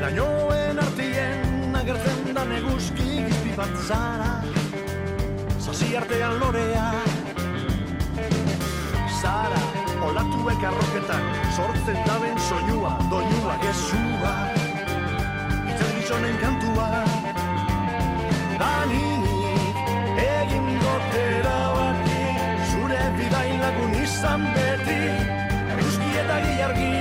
lainoen 0.00 0.78
artien 0.78 1.76
agertzen 1.76 2.34
da 2.34 2.44
neguzki 2.44 3.24
gizpi 3.26 3.54
bat 3.56 3.74
zara. 3.86 4.42
Zazi 5.60 5.96
artean 5.96 6.38
lorea. 6.40 6.92
Zara 9.20 9.60
olatuek 10.08 10.64
arroketan 10.64 11.24
sortzen 11.56 12.00
daben 12.06 12.38
soinua 12.48 12.96
doinua 13.10 13.58
gezua. 13.62 14.34
Itzen 15.68 15.94
gizonen 15.98 16.38
kantua 16.40 16.88
izan 24.18 24.42
beti, 24.54 25.02
eguzki 25.72 26.08
eta 26.22 26.38
giargi. 26.42 26.94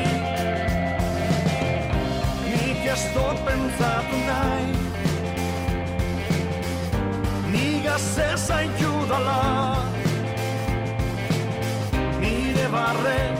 Nik 2.52 2.84
ez 2.94 3.06
dut 3.16 3.42
pentsatu 3.48 4.20
nahi, 4.28 4.68
nigaz 7.56 8.06
ez 8.28 8.46
aintu 8.60 8.94
dala, 9.10 9.42
nire 12.22 12.70
barren. 12.78 13.37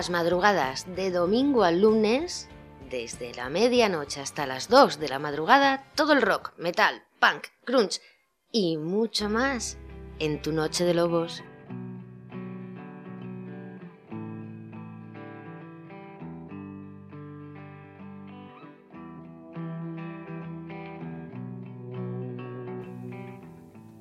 Las 0.00 0.08
madrugadas 0.08 0.86
de 0.96 1.10
domingo 1.10 1.62
al 1.62 1.82
lunes, 1.82 2.48
desde 2.88 3.34
la 3.34 3.50
medianoche 3.50 4.22
hasta 4.22 4.46
las 4.46 4.70
2 4.70 4.98
de 4.98 5.10
la 5.10 5.18
madrugada, 5.18 5.84
todo 5.94 6.14
el 6.14 6.22
rock, 6.22 6.54
metal, 6.56 7.02
punk, 7.18 7.48
grunge 7.66 8.00
y 8.50 8.78
mucho 8.78 9.28
más 9.28 9.76
en 10.18 10.40
tu 10.40 10.52
noche 10.52 10.84
de 10.84 10.94
lobos. 10.94 11.42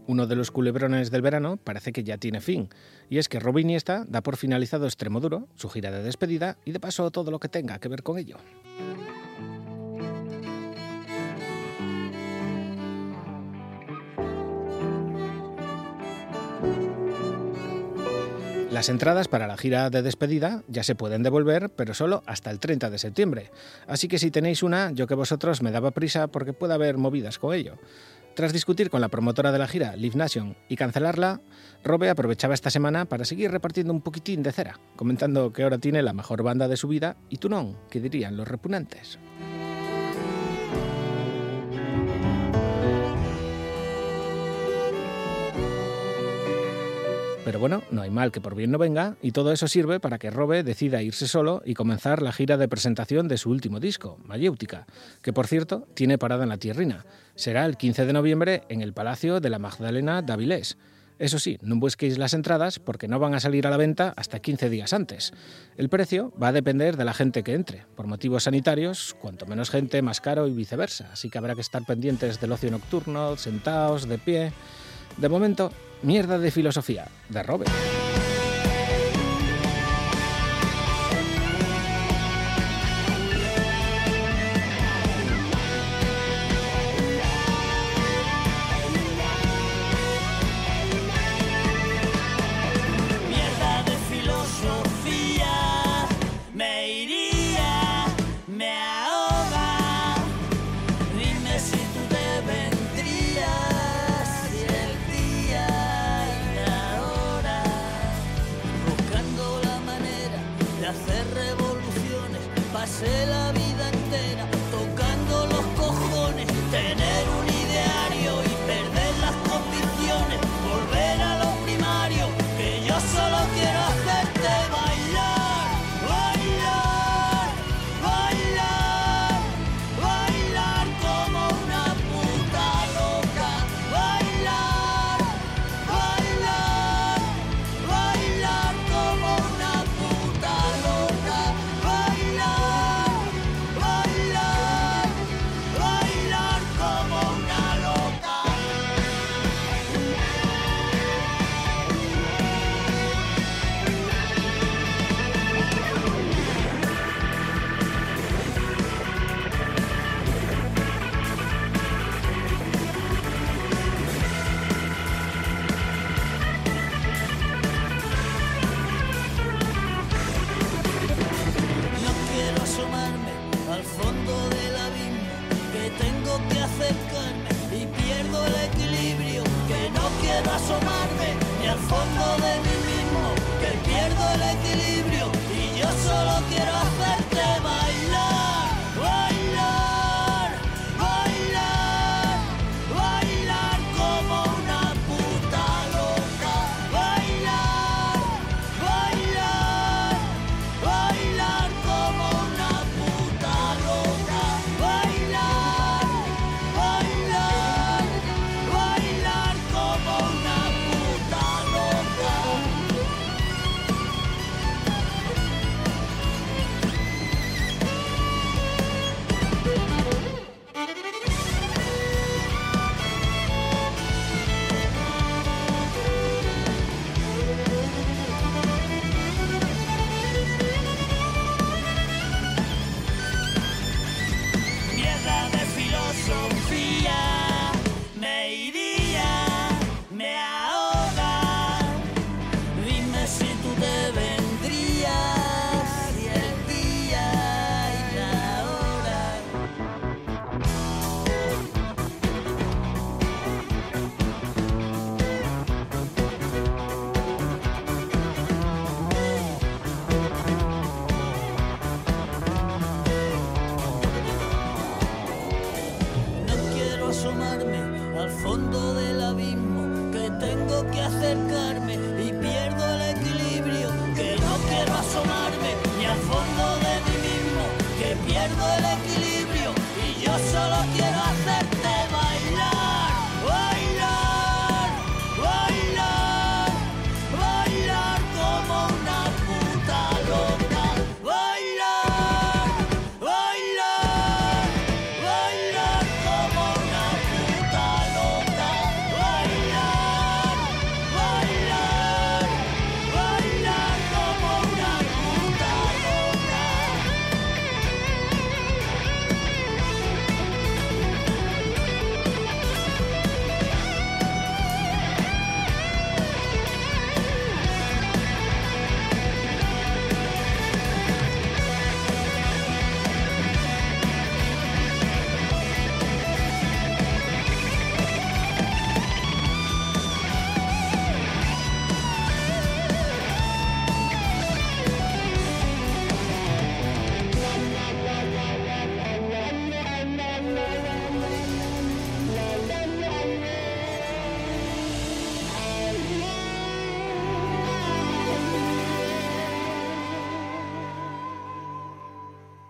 Uno 0.09 0.25
de 0.25 0.35
los 0.35 0.49
culebrones 0.49 1.11
del 1.11 1.21
verano 1.21 1.57
parece 1.57 1.93
que 1.93 2.03
ya 2.03 2.17
tiene 2.17 2.41
fin, 2.41 2.67
y 3.11 3.19
es 3.19 3.29
que 3.29 3.39
Robin 3.39 3.67
Iniesta 3.67 4.05
da 4.07 4.21
por 4.21 4.37
finalizado 4.37 4.87
Extremoduro, 4.87 5.47
su 5.53 5.69
gira 5.69 5.91
de 5.91 6.01
despedida 6.01 6.57
y 6.65 6.71
de 6.71 6.79
paso 6.79 7.11
todo 7.11 7.29
lo 7.29 7.39
que 7.39 7.47
tenga 7.47 7.77
que 7.77 7.89
ver 7.89 8.01
con 8.01 8.17
ello. 8.17 8.37
Las 18.71 18.89
entradas 18.89 19.27
para 19.27 19.45
la 19.45 19.57
gira 19.57 19.89
de 19.89 20.01
despedida 20.01 20.63
ya 20.67 20.83
se 20.83 20.95
pueden 20.95 21.21
devolver, 21.21 21.69
pero 21.69 21.93
solo 21.93 22.23
hasta 22.25 22.49
el 22.49 22.59
30 22.59 22.89
de 22.89 22.97
septiembre. 22.97 23.51
Así 23.87 24.07
que 24.07 24.17
si 24.17 24.31
tenéis 24.31 24.63
una, 24.63 24.91
yo 24.91 25.05
que 25.05 25.15
vosotros 25.15 25.61
me 25.61 25.71
daba 25.71 25.91
prisa 25.91 26.27
porque 26.27 26.53
puede 26.53 26.75
haber 26.75 26.97
movidas 26.97 27.37
con 27.37 27.53
ello. 27.53 27.75
Tras 28.35 28.53
discutir 28.53 28.89
con 28.89 29.01
la 29.01 29.09
promotora 29.09 29.51
de 29.51 29.59
la 29.59 29.67
gira, 29.67 29.95
Live 29.95 30.15
Nation, 30.15 30.55
y 30.69 30.75
cancelarla, 30.77 31.41
Robe 31.83 32.09
aprovechaba 32.09 32.53
esta 32.53 32.69
semana 32.69 33.05
para 33.05 33.25
seguir 33.25 33.51
repartiendo 33.51 33.93
un 33.93 34.01
poquitín 34.01 34.43
de 34.43 34.51
cera, 34.51 34.79
comentando 34.95 35.51
que 35.51 35.63
ahora 35.63 35.77
tiene 35.77 36.01
la 36.01 36.13
mejor 36.13 36.43
banda 36.43 36.67
de 36.67 36.77
su 36.77 36.87
vida 36.87 37.17
y 37.29 37.37
no, 37.49 37.75
que 37.89 37.99
dirían 37.99 38.37
los 38.37 38.47
repugnantes. 38.47 39.19
Pero 47.49 47.57
bueno, 47.57 47.81
no 47.89 48.03
hay 48.03 48.11
mal 48.11 48.31
que 48.31 48.41
por 48.41 48.53
bien 48.53 48.69
no 48.69 48.77
venga, 48.77 49.15
y 49.23 49.31
todo 49.31 49.51
eso 49.51 49.67
sirve 49.67 49.99
para 49.99 50.19
que 50.19 50.29
Robe 50.29 50.61
decida 50.61 51.01
irse 51.01 51.27
solo 51.27 51.63
y 51.65 51.73
comenzar 51.73 52.21
la 52.21 52.31
gira 52.31 52.57
de 52.57 52.67
presentación 52.67 53.27
de 53.27 53.39
su 53.39 53.49
último 53.49 53.79
disco, 53.79 54.19
Mayéutica, 54.23 54.85
que 55.23 55.33
por 55.33 55.47
cierto 55.47 55.87
tiene 55.95 56.19
parada 56.19 56.43
en 56.43 56.49
la 56.49 56.57
tierrina. 56.57 57.07
Será 57.33 57.65
el 57.65 57.75
15 57.75 58.05
de 58.05 58.13
noviembre 58.13 58.61
en 58.69 58.83
el 58.83 58.93
Palacio 58.93 59.39
de 59.39 59.49
la 59.49 59.57
Magdalena 59.57 60.21
d'Avilés. 60.21 60.77
Eso 61.17 61.39
sí, 61.39 61.57
no 61.63 61.77
busquéis 61.77 62.19
las 62.19 62.35
entradas 62.35 62.77
porque 62.77 63.07
no 63.07 63.17
van 63.17 63.33
a 63.33 63.39
salir 63.39 63.65
a 63.65 63.71
la 63.71 63.77
venta 63.77 64.13
hasta 64.15 64.39
15 64.39 64.69
días 64.69 64.93
antes. 64.93 65.33
El 65.75 65.89
precio 65.89 66.31
va 66.39 66.49
a 66.49 66.53
depender 66.53 66.97
de 66.97 67.05
la 67.05 67.15
gente 67.15 67.41
que 67.41 67.55
entre. 67.55 67.83
Por 67.95 68.05
motivos 68.05 68.43
sanitarios, 68.43 69.15
cuanto 69.19 69.47
menos 69.47 69.71
gente, 69.71 70.03
más 70.03 70.21
caro 70.21 70.47
y 70.47 70.53
viceversa. 70.53 71.09
Así 71.11 71.31
que 71.31 71.39
habrá 71.39 71.55
que 71.55 71.61
estar 71.61 71.83
pendientes 71.83 72.39
del 72.39 72.51
ocio 72.51 72.69
nocturno, 72.69 73.37
sentados, 73.37 74.07
de 74.07 74.19
pie. 74.19 74.53
De 75.19 75.27
momento, 75.27 75.71
mierda 76.01 76.37
de 76.37 76.49
filosofía, 76.49 77.05
de 77.27 77.43
Robert. 77.43 77.98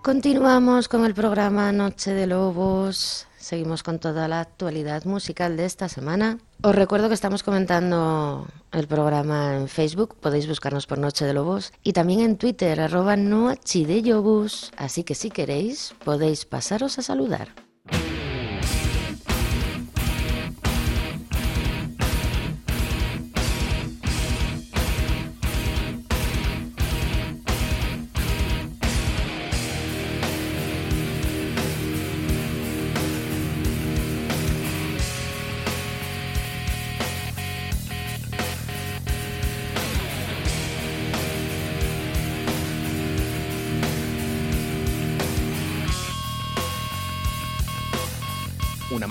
Continuamos 0.09 0.87
con 0.87 1.05
el 1.05 1.13
programa 1.13 1.71
Noche 1.71 2.15
de 2.15 2.25
Lobos. 2.25 3.27
Seguimos 3.37 3.83
con 3.83 3.99
toda 3.99 4.27
la 4.27 4.41
actualidad 4.41 5.05
musical 5.05 5.55
de 5.55 5.65
esta 5.65 5.87
semana. 5.87 6.39
Os 6.63 6.73
recuerdo 6.73 7.09
que 7.09 7.13
estamos 7.13 7.43
comentando 7.43 8.47
el 8.71 8.87
programa 8.87 9.55
en 9.55 9.67
Facebook, 9.67 10.15
podéis 10.15 10.47
buscarnos 10.47 10.87
por 10.87 10.97
Noche 10.97 11.25
de 11.25 11.35
Lobos, 11.35 11.73
y 11.83 11.93
también 11.93 12.21
en 12.21 12.37
Twitter, 12.37 12.81
arroba 12.81 13.17
noachideyobus. 13.17 14.71
Así 14.77 15.03
que 15.03 15.13
si 15.13 15.29
queréis, 15.29 15.93
podéis 16.03 16.45
pasaros 16.45 16.97
a 16.97 17.03
saludar. 17.03 17.68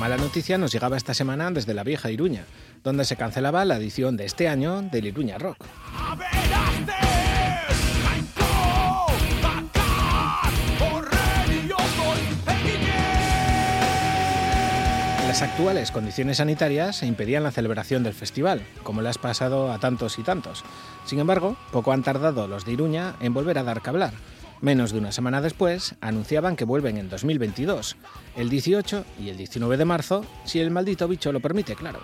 Mala 0.08 0.22
noticia 0.22 0.56
nos 0.56 0.72
llegaba 0.72 0.96
esta 0.96 1.12
semana 1.12 1.50
desde 1.50 1.74
la 1.74 1.84
vieja 1.84 2.10
Iruña, 2.10 2.46
donde 2.82 3.04
se 3.04 3.16
cancelaba 3.16 3.66
la 3.66 3.76
edición 3.76 4.16
de 4.16 4.24
este 4.24 4.48
año 4.48 4.80
del 4.80 5.04
Iruña 5.04 5.36
Rock. 5.36 5.58
Las 15.26 15.42
actuales 15.42 15.90
condiciones 15.90 16.38
sanitarias 16.38 17.02
impedían 17.02 17.42
la 17.42 17.50
celebración 17.50 18.02
del 18.02 18.14
festival, 18.14 18.62
como 18.84 19.02
le 19.02 19.10
has 19.10 19.18
pasado 19.18 19.70
a 19.70 19.78
tantos 19.78 20.18
y 20.18 20.22
tantos. 20.22 20.64
Sin 21.04 21.18
embargo, 21.18 21.54
poco 21.70 21.92
han 21.92 22.02
tardado 22.02 22.48
los 22.48 22.64
de 22.64 22.72
Iruña 22.72 23.14
en 23.20 23.34
volver 23.34 23.58
a 23.58 23.62
dar 23.62 23.82
que 23.82 23.90
hablar. 23.90 24.14
Menos 24.60 24.92
de 24.92 24.98
una 24.98 25.12
semana 25.12 25.40
después, 25.40 25.94
anunciaban 26.00 26.56
que 26.56 26.64
vuelven 26.64 26.98
en 26.98 27.08
2022, 27.08 27.96
el 28.36 28.48
18 28.48 29.04
y 29.20 29.28
el 29.28 29.36
19 29.36 29.76
de 29.76 29.84
marzo, 29.84 30.24
si 30.44 30.58
el 30.58 30.70
maldito 30.70 31.06
bicho 31.06 31.30
lo 31.32 31.40
permite, 31.40 31.76
claro. 31.76 32.00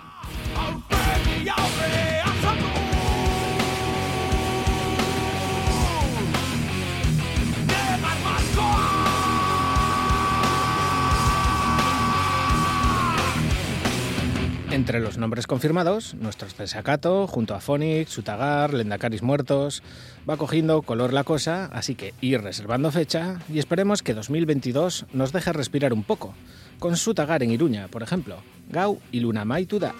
Entre 14.75 14.99
los 14.99 15.17
nombres 15.17 15.47
confirmados, 15.47 16.15
nuestro 16.15 16.49
desacato, 16.49 17.27
junto 17.27 17.55
a 17.55 17.61
Phonics, 17.61 18.11
Sutagar, 18.11 18.73
Lendacaris 18.73 19.21
Muertos, 19.21 19.81
va 20.29 20.35
cogiendo 20.35 20.81
color 20.81 21.13
la 21.13 21.23
cosa, 21.23 21.67
así 21.67 21.95
que 21.95 22.13
ir 22.19 22.41
reservando 22.41 22.91
fecha 22.91 23.39
y 23.47 23.59
esperemos 23.59 24.03
que 24.03 24.13
2022 24.13 25.05
nos 25.13 25.31
deje 25.31 25.53
respirar 25.53 25.93
un 25.93 26.03
poco, 26.03 26.33
con 26.77 26.97
Sutagar 26.97 27.41
en 27.41 27.51
Iruña, 27.51 27.87
por 27.87 28.03
ejemplo, 28.03 28.35
Gau 28.67 28.99
y 29.13 29.21
Lunamai 29.21 29.65
Tuda. 29.65 29.95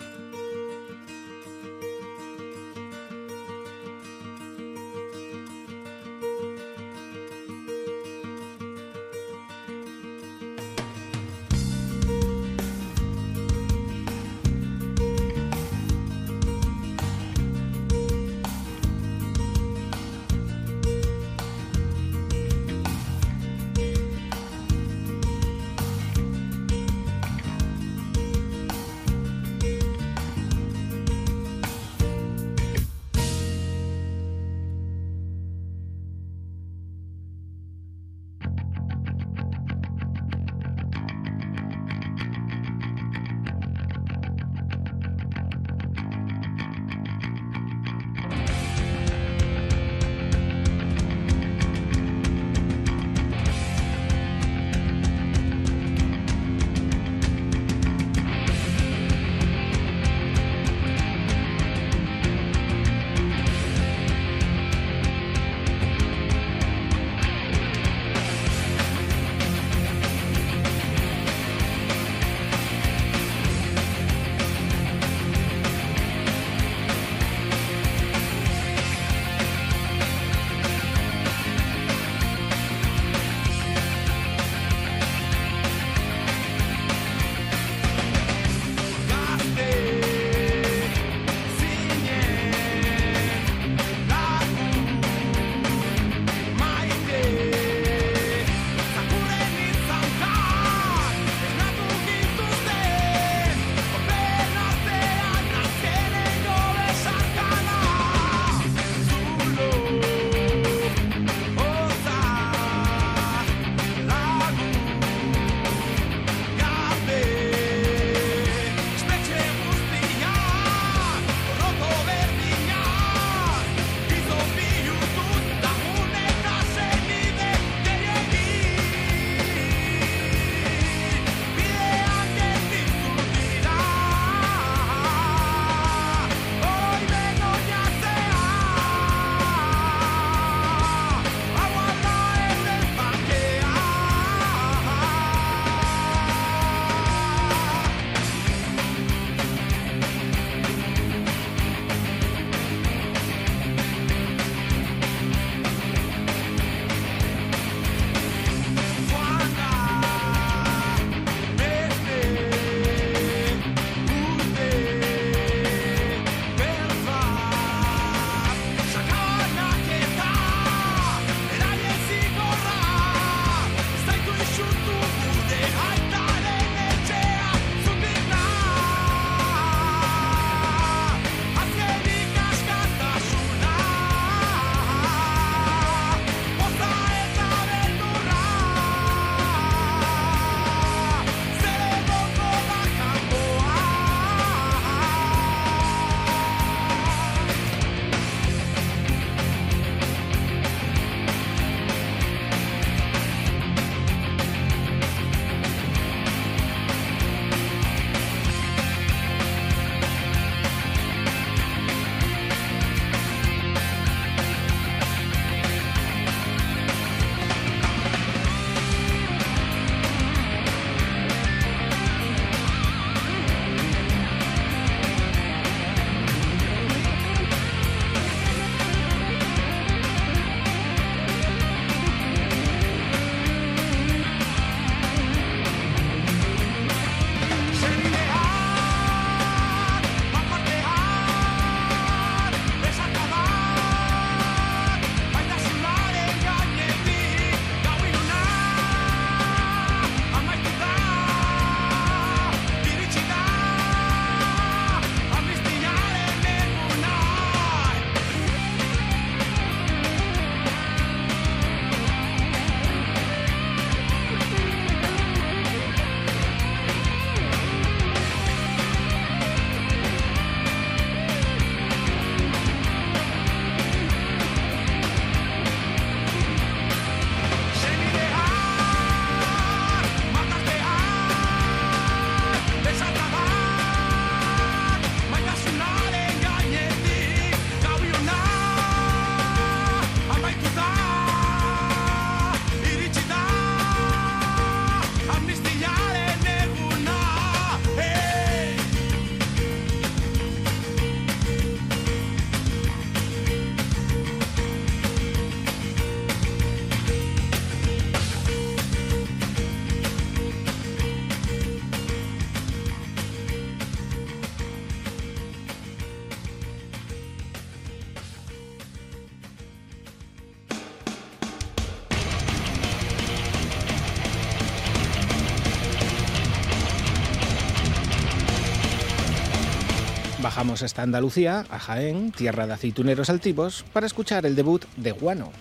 Bajamos 330.66 330.82
hasta 330.82 331.04
Andalucía, 331.04 331.64
a 331.70 331.78
Jaén, 331.78 332.32
tierra 332.32 332.66
de 332.66 332.74
aceituneros 332.74 333.30
altivos, 333.30 333.86
para 333.94 334.08
escuchar 334.08 334.48
el 334.48 334.56
debut 334.56 334.84
de 334.98 335.12
Guano. 335.12 335.52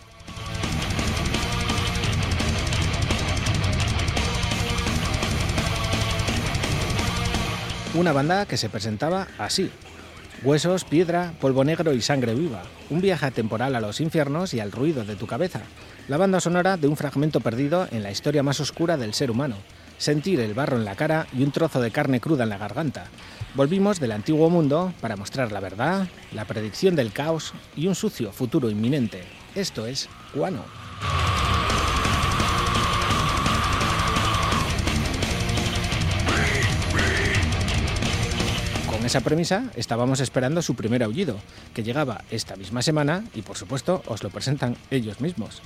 Una 7.93 8.15
banda 8.15 8.47
que 8.47 8.57
se 8.57 8.71
presentaba 8.71 9.29
así. 9.37 9.71
Huesos, 10.43 10.87
piedra, 10.87 11.35
polvo 11.39 11.65
negro 11.65 11.93
y 11.93 12.01
sangre 12.01 12.35
viva. 12.35 12.63
Un 12.89 13.03
viaje 13.03 13.31
temporal 13.31 13.77
a 13.77 13.83
los 13.83 14.01
infiernos 14.01 14.55
y 14.55 14.61
al 14.61 14.73
ruido 14.73 15.05
de 15.05 15.17
tu 15.17 15.27
cabeza. 15.27 15.61
La 16.09 16.17
banda 16.17 16.41
sonora 16.41 16.79
de 16.79 16.89
un 16.89 16.97
fragmento 16.97 17.41
perdido 17.41 17.89
en 17.91 18.03
la 18.03 18.11
historia 18.11 18.43
más 18.43 18.59
oscura 18.59 18.97
del 18.97 19.13
ser 19.13 19.31
humano. 19.31 19.57
Sentir 19.99 20.41
el 20.41 20.55
barro 20.55 20.77
en 20.77 20.85
la 20.85 20.97
cara 20.97 21.27
y 21.33 21.43
un 21.43 21.53
trozo 21.53 21.81
de 21.81 21.91
carne 21.91 22.21
cruda 22.21 22.45
en 22.45 22.51
la 22.51 22.59
garganta. 22.59 23.07
Volvimos 23.55 24.01
del 24.01 24.13
antiguo 24.13 24.51
mundo 24.51 24.93
para 25.01 25.17
mostrar 25.17 25.53
la 25.53 25.61
verdad, 25.61 26.09
la 26.33 26.45
predicción 26.45 26.97
del 26.97 27.13
caos 27.13 27.55
y 27.77 27.87
un 27.87 27.95
sucio 27.95 28.33
futuro 28.33 28.69
inminente. 28.69 29.23
Esto 29.55 29.87
es 29.87 30.09
Guano. 30.35 30.65
Con 38.91 39.07
esa 39.07 39.21
premisa 39.21 39.71
estábamos 39.77 40.19
esperando 40.21 40.63
su 40.63 40.75
primer 40.75 41.05
aullido, 41.05 41.37
que 41.73 41.85
llegaba 41.85 42.25
esta 42.31 42.57
misma 42.57 42.83
semana 42.83 43.23
y 43.35 43.43
por 43.43 43.57
supuesto 43.57 44.03
os 44.07 44.23
lo 44.25 44.31
presentan 44.31 44.77
ellos 44.91 45.21
mismos. 45.21 45.63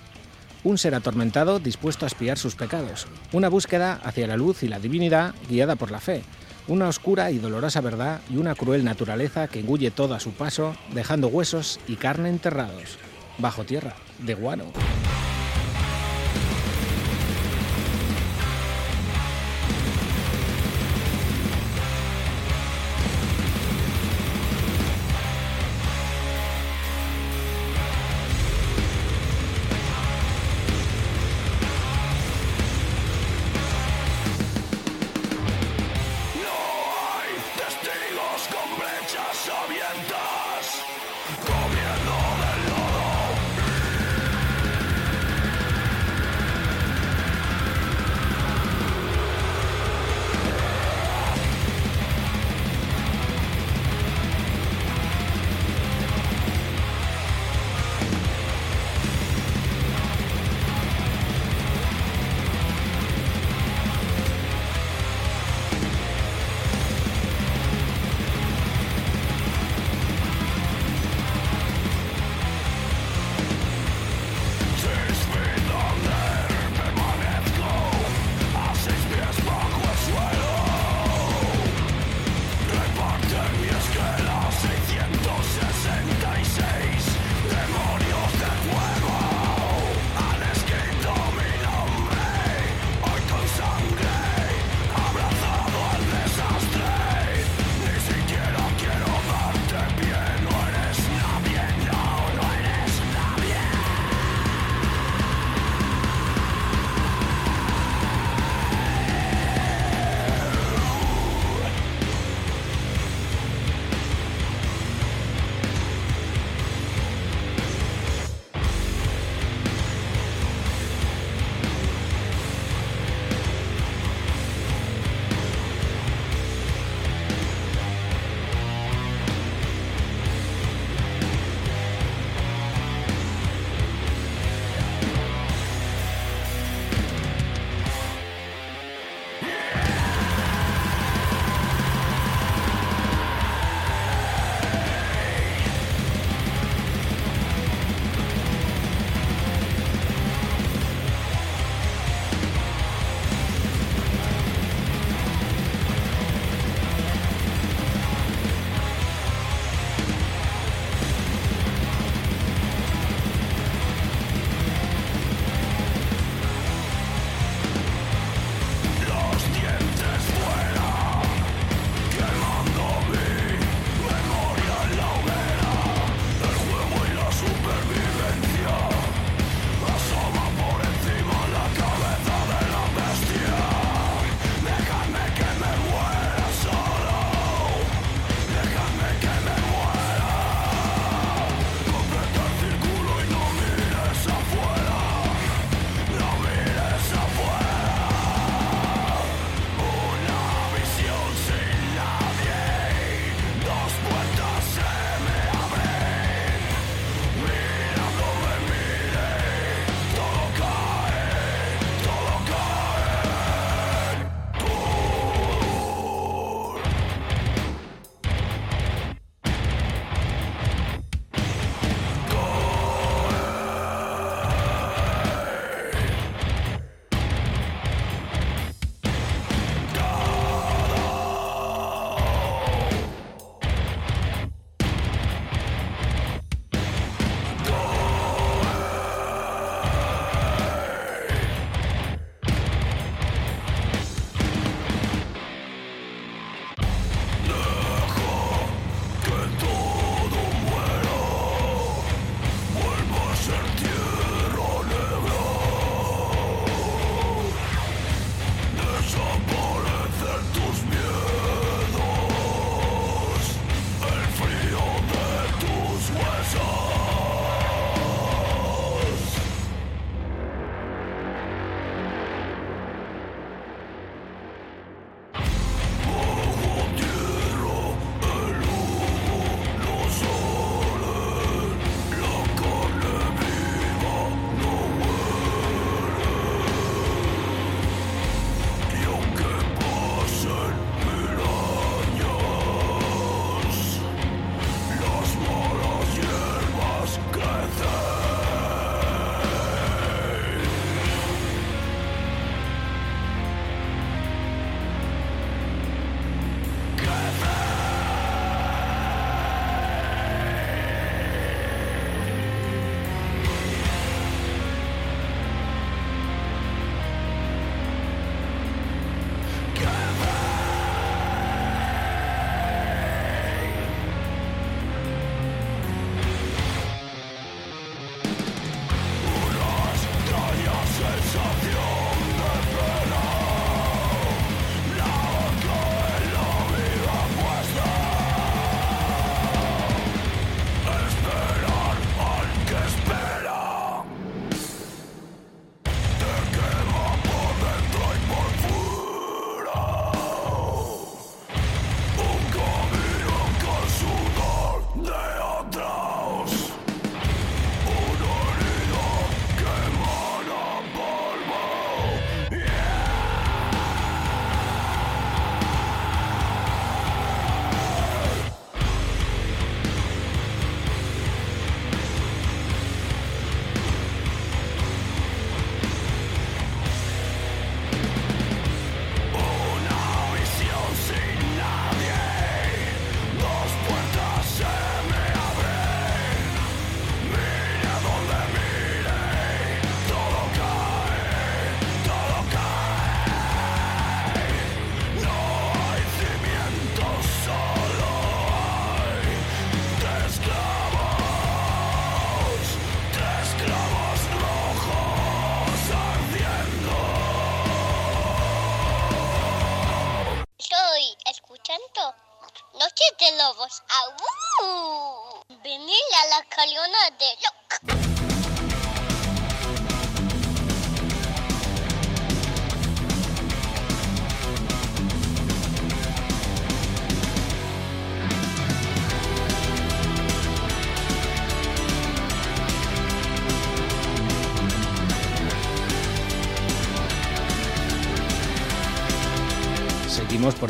Un 0.68 0.76
ser 0.76 0.94
atormentado 0.94 1.60
dispuesto 1.60 2.04
a 2.04 2.08
espiar 2.08 2.36
sus 2.36 2.54
pecados, 2.54 3.06
una 3.32 3.48
búsqueda 3.48 3.98
hacia 4.04 4.26
la 4.26 4.36
luz 4.36 4.62
y 4.62 4.68
la 4.68 4.78
divinidad 4.78 5.34
guiada 5.48 5.76
por 5.76 5.90
la 5.90 5.98
fe, 5.98 6.22
una 6.66 6.88
oscura 6.88 7.30
y 7.30 7.38
dolorosa 7.38 7.80
verdad 7.80 8.20
y 8.28 8.36
una 8.36 8.54
cruel 8.54 8.84
naturaleza 8.84 9.48
que 9.48 9.60
engulle 9.60 9.90
todo 9.90 10.14
a 10.14 10.20
su 10.20 10.32
paso, 10.32 10.76
dejando 10.92 11.28
huesos 11.28 11.80
y 11.88 11.96
carne 11.96 12.28
enterrados, 12.28 12.98
bajo 13.38 13.64
tierra, 13.64 13.94
de 14.18 14.34
guano. 14.34 14.64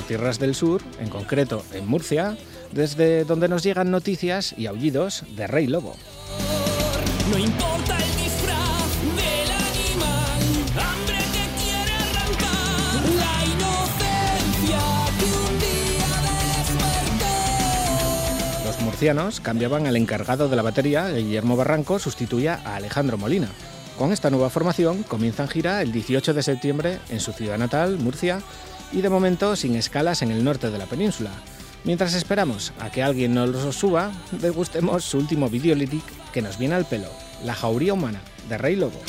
Tierras 0.08 0.40
del 0.40 0.56
sur, 0.56 0.82
en 0.98 1.10
concreto 1.10 1.62
en 1.72 1.86
Murcia, 1.86 2.36
desde 2.72 3.24
donde 3.24 3.46
nos 3.46 3.62
llegan 3.62 3.90
noticias 3.90 4.54
y 4.56 4.66
aullidos 4.66 5.24
de 5.36 5.46
Rey 5.46 5.66
Lobo. 5.66 5.94
No 7.30 7.38
importa 7.38 7.96
el 7.98 8.16
disfraz 8.16 8.88
del 9.14 9.50
animal, 9.50 10.40
hambre 10.82 11.18
que 11.18 11.44
quiere 11.62 11.92
arrancar 11.92 13.04
la 13.16 13.44
inocencia 13.44 14.80
que 15.18 15.26
un 15.26 15.58
día 15.60 16.08
despertó. 16.56 17.32
Los 18.64 18.80
murcianos 18.80 19.40
cambiaban 19.40 19.86
al 19.86 19.96
encargado 19.96 20.48
de 20.48 20.56
la 20.56 20.62
batería, 20.62 21.10
Guillermo 21.10 21.56
Barranco 21.56 21.98
sustituía 21.98 22.60
a 22.64 22.76
Alejandro 22.76 23.18
Molina. 23.18 23.48
Con 23.98 24.12
esta 24.12 24.30
nueva 24.30 24.48
formación 24.48 25.02
comienzan 25.02 25.48
gira 25.48 25.82
el 25.82 25.92
18 25.92 26.32
de 26.32 26.42
septiembre 26.42 26.98
en 27.10 27.20
su 27.20 27.32
ciudad 27.32 27.58
natal, 27.58 27.98
Murcia, 27.98 28.40
y 28.92 29.00
de 29.00 29.10
momento 29.10 29.56
sin 29.56 29.76
escalas 29.76 30.22
en 30.22 30.30
el 30.30 30.44
norte 30.44 30.70
de 30.70 30.78
la 30.78 30.86
península. 30.86 31.30
Mientras 31.84 32.14
esperamos 32.14 32.72
a 32.80 32.90
que 32.90 33.02
alguien 33.02 33.34
nos 33.34 33.50
lo 33.50 33.72
suba, 33.72 34.12
degustemos 34.32 35.04
su 35.04 35.18
último 35.18 35.48
video 35.48 35.74
lyric 35.74 36.04
que 36.32 36.42
nos 36.42 36.58
viene 36.58 36.74
al 36.74 36.86
pelo, 36.86 37.08
La 37.44 37.54
jauría 37.54 37.94
humana, 37.94 38.20
de 38.48 38.58
Rey 38.58 38.76
Lobo. 38.76 39.00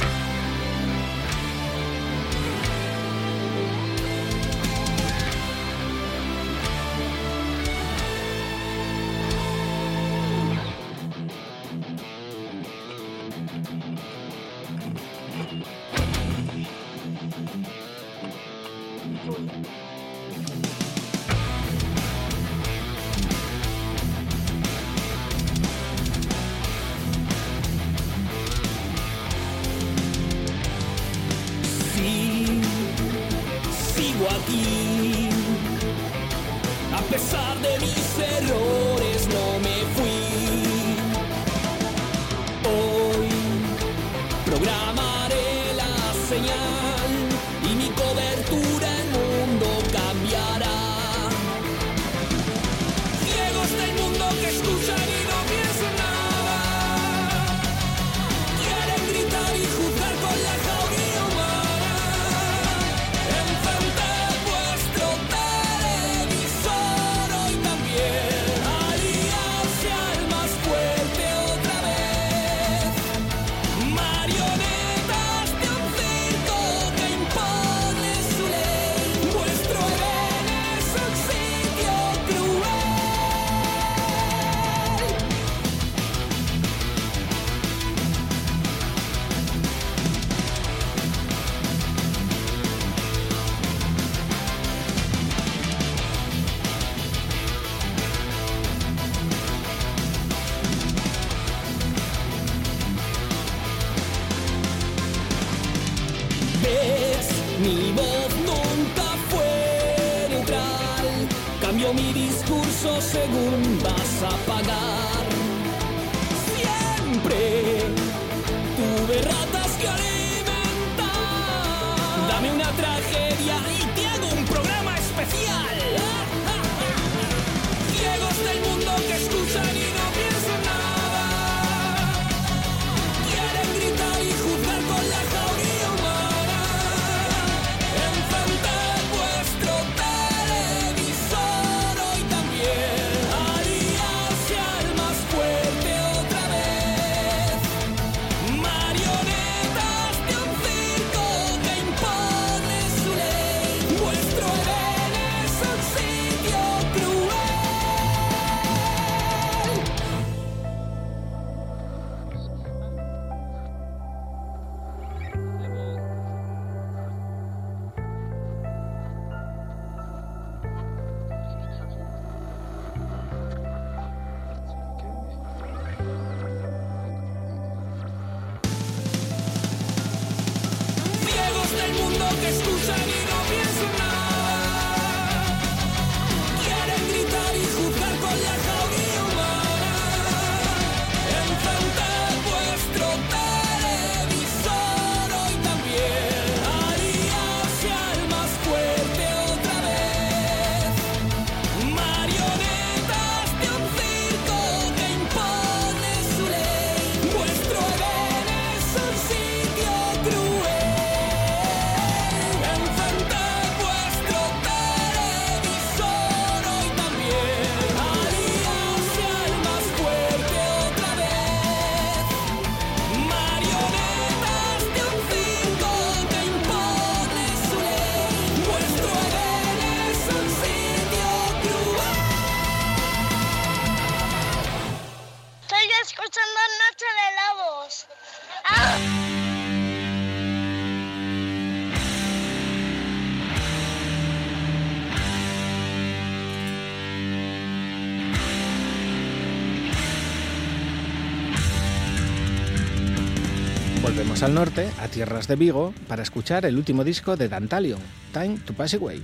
Al 254.49 254.55
norte, 254.55 254.89
a 254.99 255.07
tierras 255.07 255.47
de 255.47 255.55
Vigo, 255.55 255.93
para 256.07 256.23
escuchar 256.23 256.65
el 256.65 256.75
último 256.75 257.03
disco 257.03 257.37
de 257.37 257.47
Dantalion, 257.47 257.99
Time 258.33 258.57
to 258.65 258.73
Pass 258.73 258.95
Away. 258.95 259.21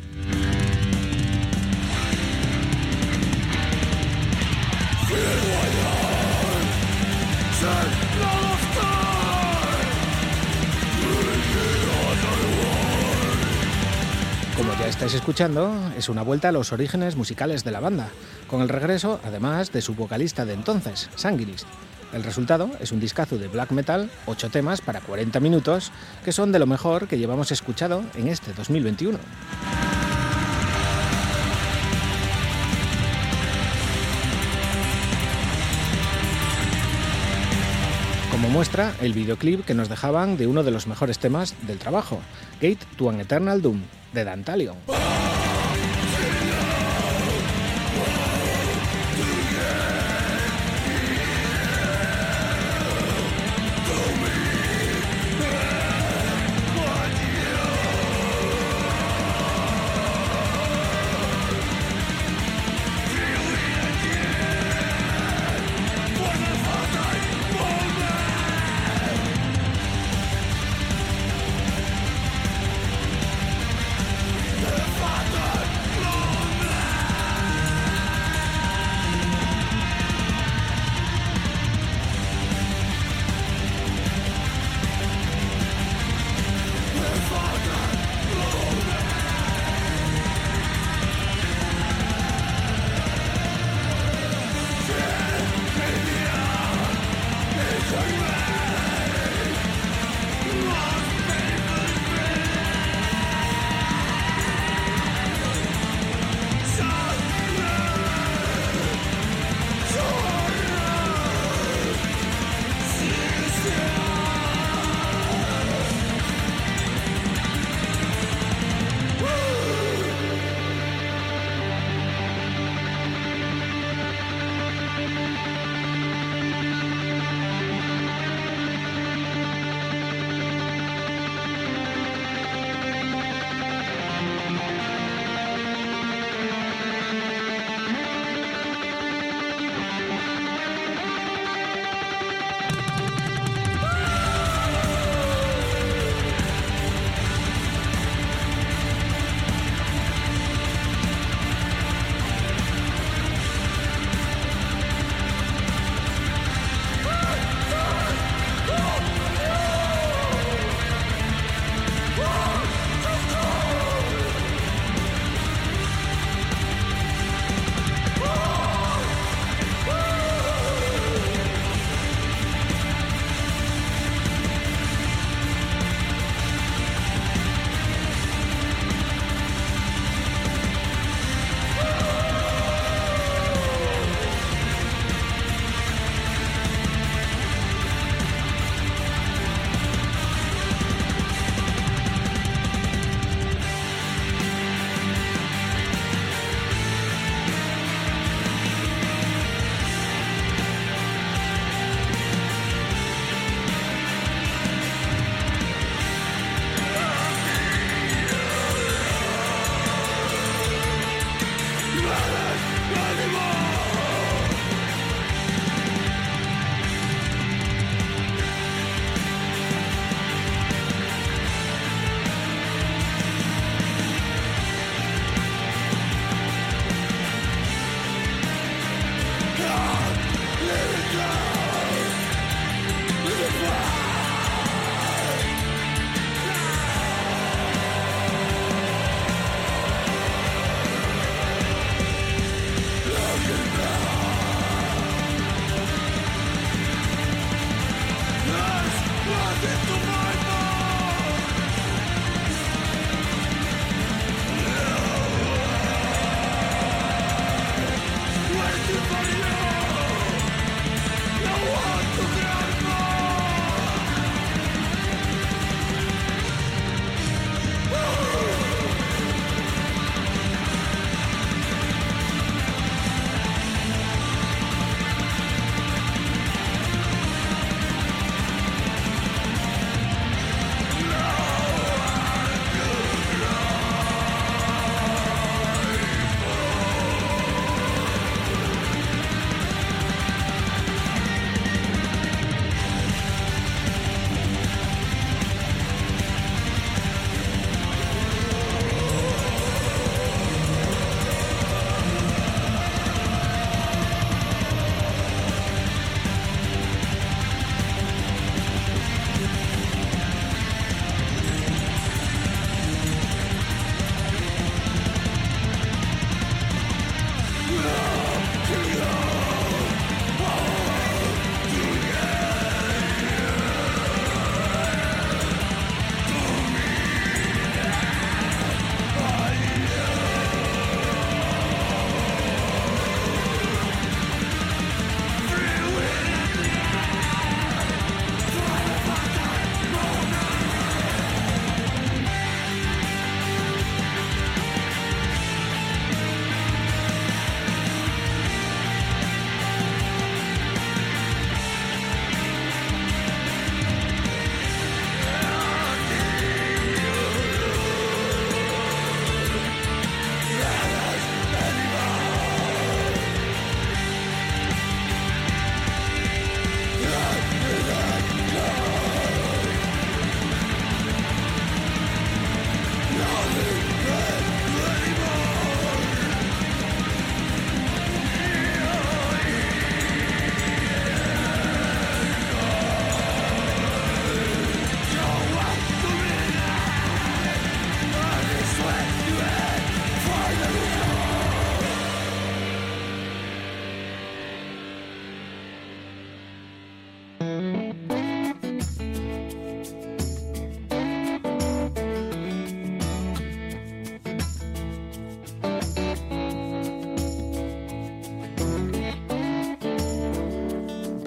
Como 14.56 14.74
ya 14.80 14.88
estáis 14.88 15.16
escuchando, 15.16 15.74
es 15.98 16.08
una 16.08 16.22
vuelta 16.22 16.50
a 16.50 16.52
los 16.52 16.72
orígenes 16.72 17.16
musicales 17.16 17.64
de 17.64 17.72
la 17.72 17.80
banda, 17.80 18.10
con 18.48 18.62
el 18.62 18.70
regreso, 18.70 19.20
además, 19.24 19.72
de 19.72 19.82
su 19.82 19.96
vocalista 19.96 20.46
de 20.46 20.54
entonces, 20.54 21.10
Sanguinis. 21.16 21.66
El 22.16 22.24
resultado 22.24 22.72
es 22.80 22.94
un 22.94 23.02
discazo 23.02 23.38
de 23.38 23.50
black 23.50 23.72
metal, 23.72 24.10
8 24.26 24.50
temas 24.50 24.80
para 24.80 25.02
40 25.02 25.38
minutos, 25.42 25.92
que 26.24 26.32
son 26.32 26.54
de 26.54 26.60
lo 26.60 26.66
mejor 26.66 27.10
que 27.10 27.18
llevamos 27.18 27.52
escuchado 27.52 28.06
en 28.16 28.30
este 28.30 28.54
2021. 28.54 29.20
Como 38.32 38.48
muestra 38.48 38.94
el 39.02 39.12
videoclip 39.12 39.66
que 39.66 39.74
nos 39.74 39.90
dejaban 39.90 40.38
de 40.38 40.48
uno 40.48 40.64
de 40.64 40.72
los 40.72 40.88
mejores 40.88 41.20
temas 41.20 41.54
del 41.68 41.80
trabajo, 41.80 42.22
Gate 42.62 42.80
to 42.96 43.10
an 43.10 43.20
Eternal 43.20 43.62
Doom, 43.62 43.82
de 44.14 44.24
Dantalion. 44.24 44.78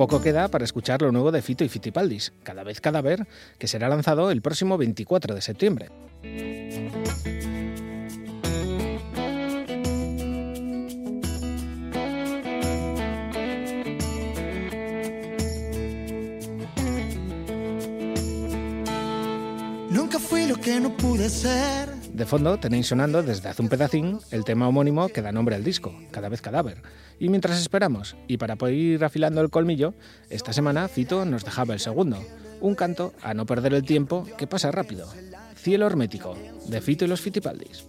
Poco 0.08 0.22
queda 0.22 0.48
para 0.48 0.64
escuchar 0.64 1.02
lo 1.02 1.12
nuevo 1.12 1.30
de 1.32 1.42
Fito 1.42 1.64
y 1.64 1.68
Fitipaldis, 1.68 2.32
Cada 2.42 2.64
vez 2.64 2.80
Cadáver, 2.80 3.26
que 3.58 3.68
será 3.68 3.90
lanzado 3.90 4.30
el 4.30 4.40
próximo 4.40 4.78
24 4.78 5.34
de 5.34 5.42
septiembre. 5.42 5.90
Fondo 22.28 22.58
tenéis 22.58 22.86
sonando 22.86 23.22
desde 23.22 23.48
hace 23.48 23.62
un 23.62 23.70
pedacín 23.70 24.18
el 24.30 24.44
tema 24.44 24.68
homónimo 24.68 25.08
que 25.08 25.22
da 25.22 25.32
nombre 25.32 25.56
al 25.56 25.64
disco, 25.64 25.94
Cada 26.10 26.28
vez 26.28 26.42
Cadáver. 26.42 26.82
Y 27.18 27.30
mientras 27.30 27.58
esperamos, 27.58 28.16
y 28.28 28.36
para 28.36 28.56
poder 28.56 28.74
ir 28.74 29.02
afilando 29.02 29.40
el 29.40 29.48
colmillo, 29.48 29.94
esta 30.28 30.52
semana 30.52 30.88
Fito 30.88 31.24
nos 31.24 31.44
dejaba 31.44 31.72
el 31.72 31.80
segundo, 31.80 32.22
un 32.60 32.74
canto 32.74 33.14
a 33.22 33.32
no 33.32 33.46
perder 33.46 33.72
el 33.72 33.84
tiempo 33.84 34.26
que 34.36 34.46
pasa 34.46 34.70
rápido. 34.70 35.08
Cielo 35.56 35.86
Hermético, 35.86 36.36
de 36.68 36.80
Fito 36.82 37.06
y 37.06 37.08
los 37.08 37.22
Fitipaldis. 37.22 37.86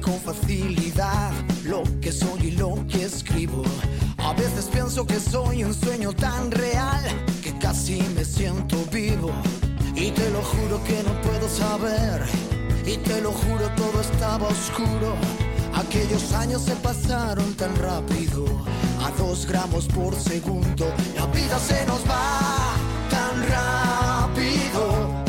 Con 0.00 0.18
facilidad 0.20 1.32
lo 1.64 1.82
que 2.00 2.12
soy 2.12 2.48
y 2.48 2.50
lo 2.52 2.86
que 2.86 3.04
escribo. 3.04 3.62
A 4.18 4.32
veces 4.32 4.68
pienso 4.72 5.06
que 5.06 5.18
soy 5.18 5.64
un 5.64 5.74
sueño 5.74 6.12
tan 6.12 6.50
real 6.50 7.02
que 7.42 7.56
casi 7.58 8.02
me 8.14 8.24
siento 8.24 8.76
vivo. 8.92 9.30
Y 9.94 10.10
te 10.10 10.30
lo 10.30 10.42
juro 10.42 10.82
que 10.84 11.02
no 11.02 11.20
puedo 11.22 11.48
saber. 11.48 12.22
Y 12.86 12.96
te 12.98 13.20
lo 13.20 13.32
juro 13.32 13.68
todo 13.76 14.00
estaba 14.00 14.48
oscuro. 14.48 15.14
Aquellos 15.74 16.32
años 16.32 16.62
se 16.62 16.74
pasaron 16.76 17.54
tan 17.54 17.74
rápido, 17.76 18.44
a 19.04 19.10
dos 19.18 19.46
gramos 19.46 19.86
por 19.86 20.14
segundo. 20.14 20.92
La 21.16 21.26
vida 21.26 21.58
se 21.58 21.86
nos 21.86 22.00
va 22.08 22.74
tan 23.08 23.48
rápido. 23.48 25.24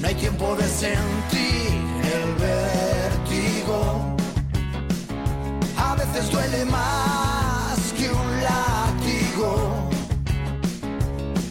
No 0.00 0.08
hay 0.08 0.14
tiempo 0.14 0.56
de 0.56 0.68
sentir 0.68 1.77
veces 6.18 6.30
duele 6.32 6.64
más 6.64 7.78
que 7.96 8.10
un 8.10 8.42
látigo. 8.42 9.88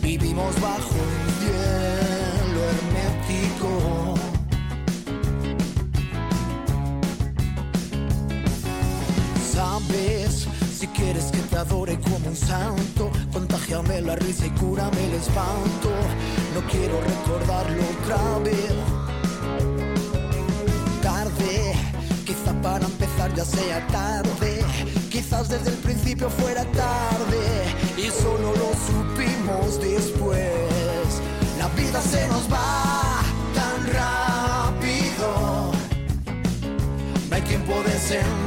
Vivimos 0.02 0.60
bajo 0.62 0.94
un 0.94 1.28
cielo 1.40 2.60
hermético. 2.72 4.16
Sabes, 9.54 10.48
si 10.78 10.88
quieres 10.88 11.26
que 11.26 11.40
te 11.40 11.58
adore 11.58 12.00
como 12.00 12.28
un 12.28 12.36
santo, 12.36 13.12
contagiame 13.32 14.02
la 14.02 14.16
risa 14.16 14.48
y 14.48 14.50
cúrame 14.52 15.06
el 15.06 15.14
espanto. 15.14 15.90
No 16.54 16.62
quiero 16.70 17.00
recordarlo 17.02 17.84
otra 18.02 18.40
vez 18.40 19.07
para 22.68 22.86
empezar 22.86 23.34
ya 23.34 23.46
sea 23.46 23.88
tarde. 23.88 24.64
Quizás 25.10 25.48
desde 25.48 25.70
el 25.70 25.78
principio 25.78 26.30
fuera 26.30 26.64
tarde. 26.66 27.44
Y 27.98 28.08
solo 28.24 28.48
lo 28.62 28.70
supimos 28.90 29.80
después. 29.80 31.08
La 31.60 31.68
vida 31.80 32.02
se 32.02 32.28
nos 32.28 32.46
va 32.52 33.22
tan 33.60 33.78
rápido. 34.00 35.72
No 37.30 37.36
hay 37.36 37.42
tiempo 37.44 37.74
de 37.84 37.98
sentir 38.12 38.47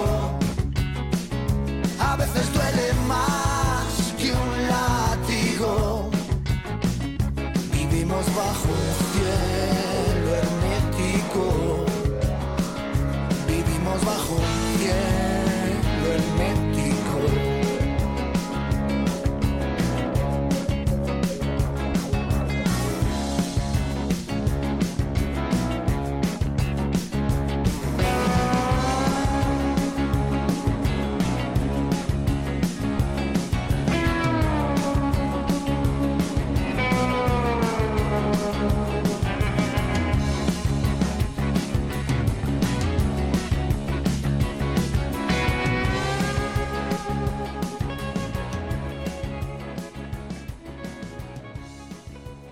A 0.00 0.29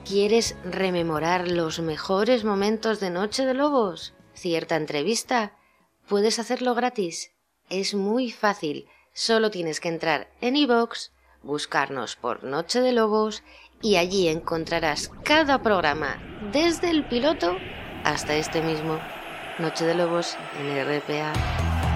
¿Quieres 0.08 0.56
rememorar 0.64 1.48
los 1.48 1.80
mejores 1.80 2.42
momentos 2.42 2.98
de 2.98 3.10
Noche 3.10 3.44
de 3.44 3.52
Lobos? 3.52 4.14
¿Cierta 4.32 4.76
entrevista? 4.76 5.52
Puedes 6.08 6.38
hacerlo 6.38 6.74
gratis. 6.74 7.32
Es 7.68 7.94
muy 7.94 8.30
fácil. 8.30 8.88
Solo 9.12 9.50
tienes 9.50 9.80
que 9.80 9.90
entrar 9.90 10.30
en 10.40 10.56
iVoox, 10.56 11.10
buscarnos 11.42 12.16
por 12.16 12.42
Noche 12.42 12.80
de 12.80 12.92
Lobos 12.92 13.42
y 13.82 13.96
allí 13.96 14.28
encontrarás 14.28 15.10
cada 15.24 15.62
programa, 15.62 16.22
desde 16.52 16.88
el 16.88 17.06
piloto 17.06 17.58
hasta 18.02 18.34
este 18.34 18.62
mismo. 18.62 18.98
Noche 19.58 19.84
de 19.84 19.94
Lobos 19.94 20.38
en 20.58 20.86
RPA. 20.86 21.87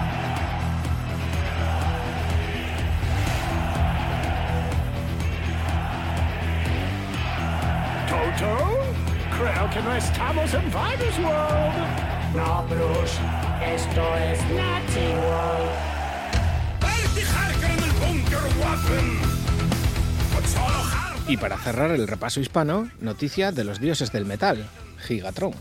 Toto? 8.23 8.79
Creo 9.37 9.69
que 9.69 9.81
no 9.81 9.95
estamos 9.95 10.53
en 10.53 10.63
Virus 10.65 11.19
World. 11.19 12.35
No, 12.35 12.63
Bruce. 12.69 13.19
Esto 13.65 14.15
es 14.15 14.39
Nazi 14.51 15.07
World. 15.19 15.93
Y 21.27 21.37
para 21.37 21.57
cerrar 21.57 21.91
el 21.91 22.07
repaso 22.07 22.39
hispano, 22.39 22.89
noticia 22.99 23.51
de 23.51 23.63
los 23.63 23.79
dioses 23.79 24.11
del 24.11 24.25
metal, 24.25 24.67
Gigatron. 24.99 25.53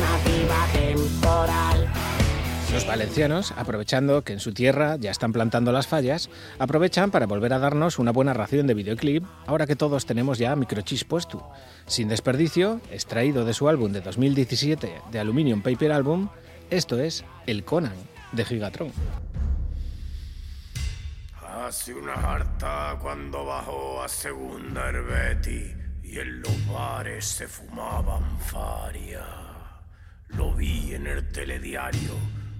Alternativa 0.00 0.66
temporal. 0.72 1.88
Los 2.72 2.86
valencianos, 2.86 3.52
aprovechando 3.56 4.22
que 4.22 4.32
en 4.32 4.40
su 4.40 4.52
tierra 4.52 4.96
ya 4.96 5.10
están 5.10 5.32
plantando 5.32 5.72
las 5.72 5.88
fallas, 5.88 6.30
aprovechan 6.58 7.10
para 7.10 7.26
volver 7.26 7.52
a 7.52 7.58
darnos 7.58 7.98
una 7.98 8.12
buena 8.12 8.32
ración 8.32 8.66
de 8.66 8.74
videoclip, 8.74 9.24
ahora 9.46 9.66
que 9.66 9.76
todos 9.76 10.06
tenemos 10.06 10.38
ya 10.38 10.54
microchips 10.54 11.04
puesto. 11.04 11.50
Sin 11.86 12.08
desperdicio, 12.08 12.80
extraído 12.92 13.44
de 13.44 13.54
su 13.54 13.68
álbum 13.68 13.92
de 13.92 14.00
2017 14.00 15.02
de 15.10 15.18
Aluminium 15.18 15.62
Paper 15.62 15.92
Album, 15.92 16.28
esto 16.70 17.00
es 17.00 17.24
El 17.46 17.64
Conan, 17.64 17.96
de 18.32 18.44
Gigatron. 18.44 18.92
Hace 21.44 21.92
una 21.92 22.14
harta 22.14 22.96
cuando 23.02 23.44
bajó 23.44 24.02
a 24.02 24.08
segunda 24.08 24.88
Herbeti 24.88 25.80
y 26.10 26.18
en 26.18 26.40
los 26.40 26.72
bares 26.72 27.24
se 27.24 27.46
fumaban 27.46 28.38
faria. 28.40 28.89
Vi 30.60 30.94
en 30.94 31.06
el 31.06 31.26
telediario. 31.32 32.12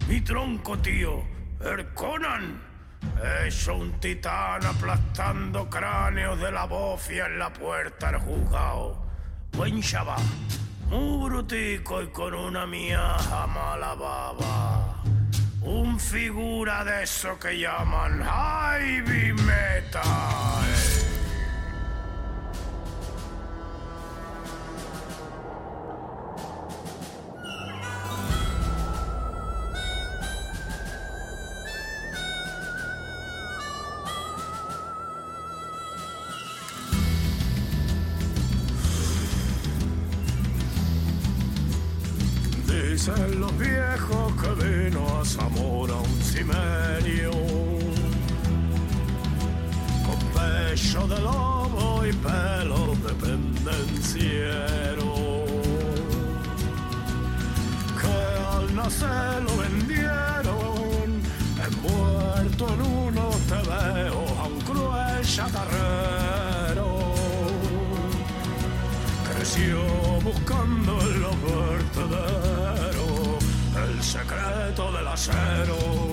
Mi 0.08 0.22
tronco, 0.22 0.78
tío, 0.78 1.22
el 1.60 1.92
Conan. 1.92 2.58
Hecho 3.44 3.76
un 3.76 4.00
titán 4.00 4.64
aplastando 4.64 5.68
cráneos 5.68 6.40
de 6.40 6.50
la 6.50 6.64
bofia 6.64 7.26
en 7.26 7.38
la 7.38 7.52
puerta 7.52 8.10
del 8.10 8.20
juzgado. 8.22 9.04
Buen 9.52 9.82
chaval, 9.82 10.22
muy 10.88 11.28
brutico 11.28 12.00
y 12.00 12.06
con 12.08 12.32
una 12.32 12.66
miaja 12.66 13.46
mala 13.46 13.94
baba. 13.94 15.02
Un 15.60 16.00
figura 16.00 16.82
de 16.84 17.02
eso 17.02 17.38
que 17.38 17.58
llaman 17.58 18.22
heavy 18.22 19.34
metal. 19.34 20.99
samordam 45.30 46.06
si 46.22 46.42
mé. 46.42 46.89
shadow. 75.20 76.09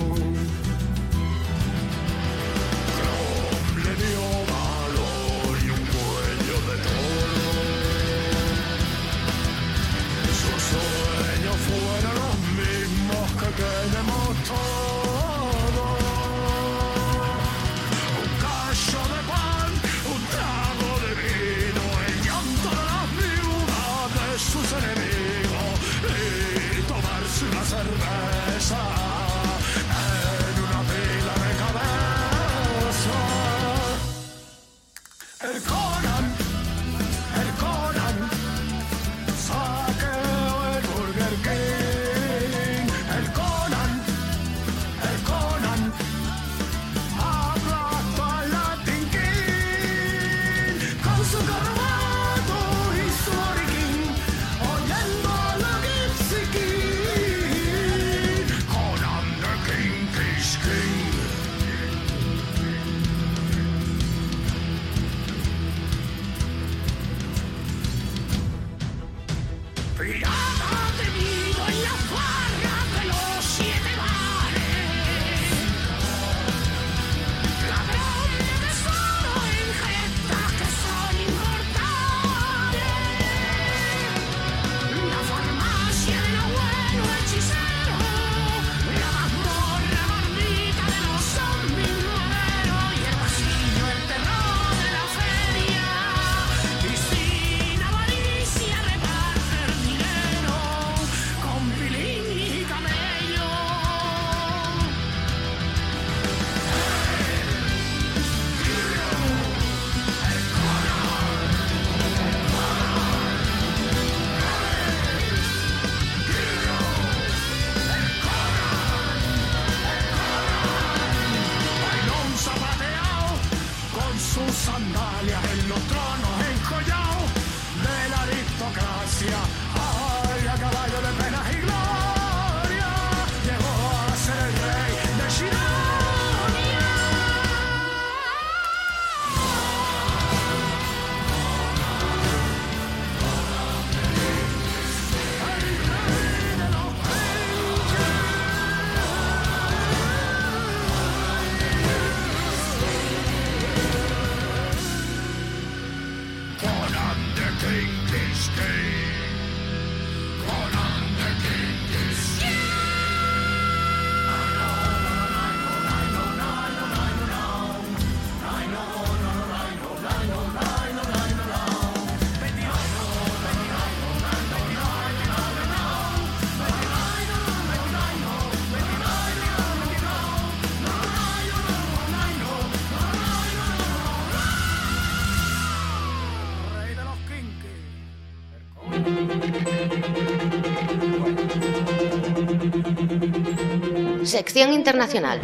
Sección 194.28 194.74
internacional. 194.74 195.40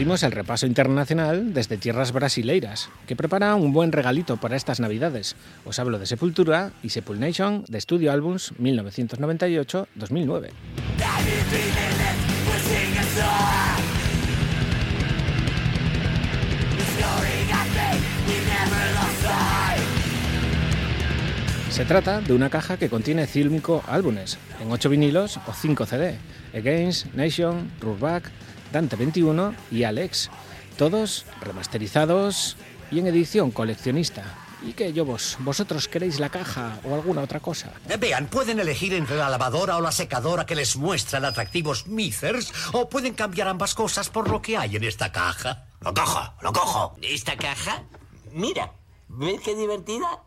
Abrimos 0.00 0.22
el 0.22 0.32
repaso 0.32 0.64
internacional 0.64 1.52
desde 1.52 1.76
tierras 1.76 2.12
brasileiras, 2.12 2.88
que 3.06 3.16
prepara 3.16 3.54
un 3.54 3.74
buen 3.74 3.92
regalito 3.92 4.38
para 4.38 4.56
estas 4.56 4.80
navidades. 4.80 5.36
Os 5.66 5.78
hablo 5.78 5.98
de 5.98 6.06
Sepultura 6.06 6.72
y 6.82 6.88
Sepulnation 6.88 7.66
de 7.68 7.78
Studio 7.82 8.10
Albums 8.10 8.54
1998-2009. 8.58 10.52
Se 21.70 21.84
trata 21.84 22.22
de 22.22 22.32
una 22.32 22.48
caja 22.48 22.78
que 22.78 22.88
contiene 22.88 23.26
5 23.26 23.84
álbumes, 23.86 24.38
en 24.62 24.72
8 24.72 24.88
vinilos 24.88 25.38
o 25.46 25.52
5 25.52 25.84
CD, 25.84 26.16
Against, 26.54 27.12
Nation, 27.14 27.70
Ruback, 27.80 28.30
Dante21 28.72 29.54
y 29.70 29.84
Alex, 29.84 30.30
todos 30.76 31.26
remasterizados 31.40 32.56
y 32.90 32.98
en 32.98 33.06
edición 33.06 33.50
coleccionista. 33.50 34.24
¿Y 34.62 34.74
qué 34.74 34.92
yo 34.92 35.04
vos? 35.06 35.36
¿Vosotros 35.40 35.88
queréis 35.88 36.20
la 36.20 36.28
caja 36.28 36.78
o 36.84 36.94
alguna 36.94 37.22
otra 37.22 37.40
cosa? 37.40 37.72
Eh, 37.88 37.96
vean, 37.96 38.26
pueden 38.26 38.60
elegir 38.60 38.92
entre 38.92 39.16
la 39.16 39.30
lavadora 39.30 39.78
o 39.78 39.80
la 39.80 39.92
secadora 39.92 40.44
que 40.44 40.54
les 40.54 40.76
muestra 40.76 41.18
el 41.18 41.24
atractivo 41.24 41.74
Smithers 41.74 42.52
o 42.72 42.88
pueden 42.88 43.14
cambiar 43.14 43.48
ambas 43.48 43.74
cosas 43.74 44.10
por 44.10 44.28
lo 44.28 44.42
que 44.42 44.58
hay 44.58 44.76
en 44.76 44.84
esta 44.84 45.12
caja. 45.12 45.66
¡Lo 45.80 45.94
cojo! 45.94 46.34
¡Lo 46.42 46.52
cojo! 46.52 46.94
¿Esta 47.00 47.36
caja? 47.36 47.84
Mira, 48.32 48.72
¿ves 49.08 49.40
qué 49.42 49.56
divertida? 49.56 50.24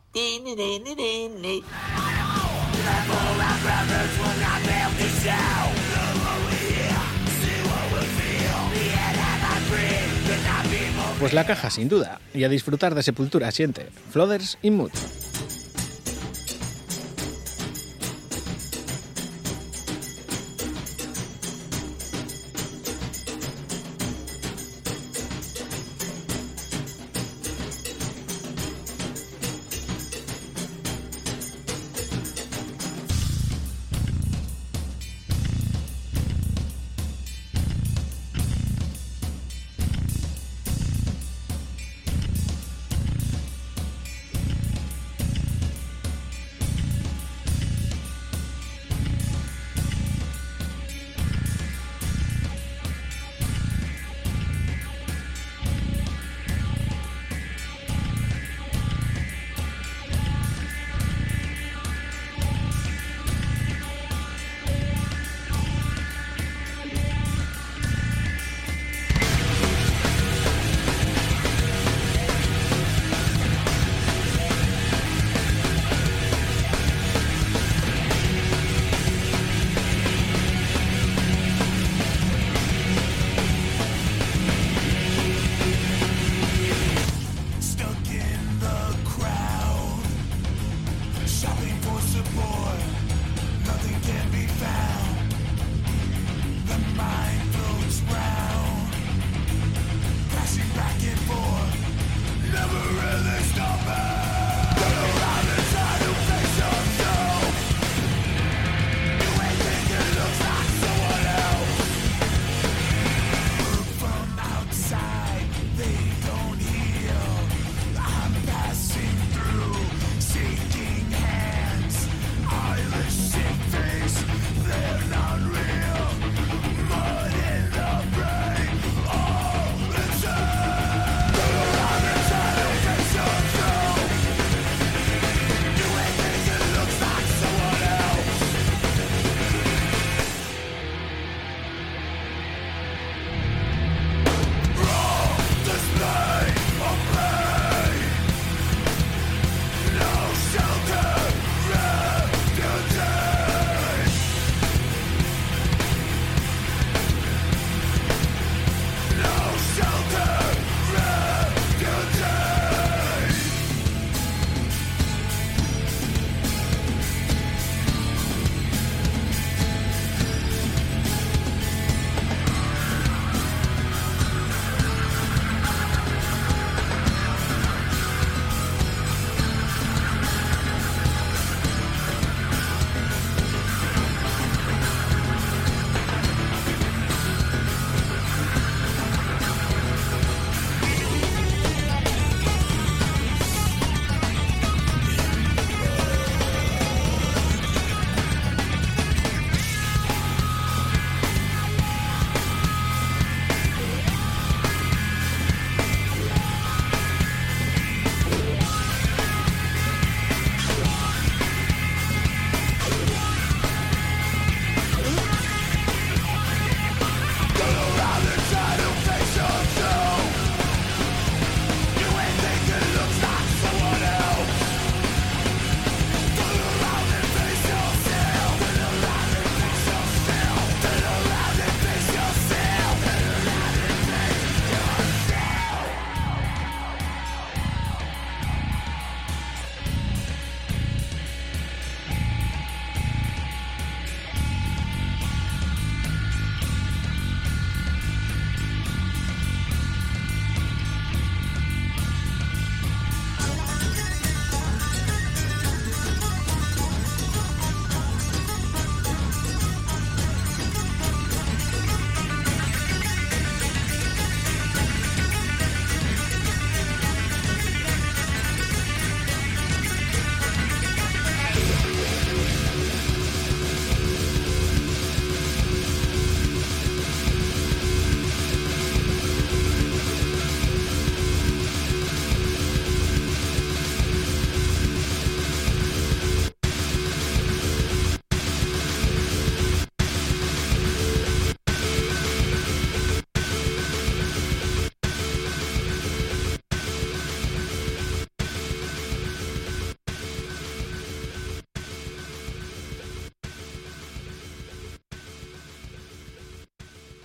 Pues 11.19 11.33
la 11.33 11.45
caja, 11.45 11.69
sin 11.69 11.89
duda. 11.89 12.19
Y 12.33 12.43
a 12.43 12.49
disfrutar 12.49 12.95
de 12.95 13.03
Sepultura 13.03 13.51
siente. 13.51 13.87
Flooders 14.11 14.57
in 14.61 14.75
Mood. 14.77 14.91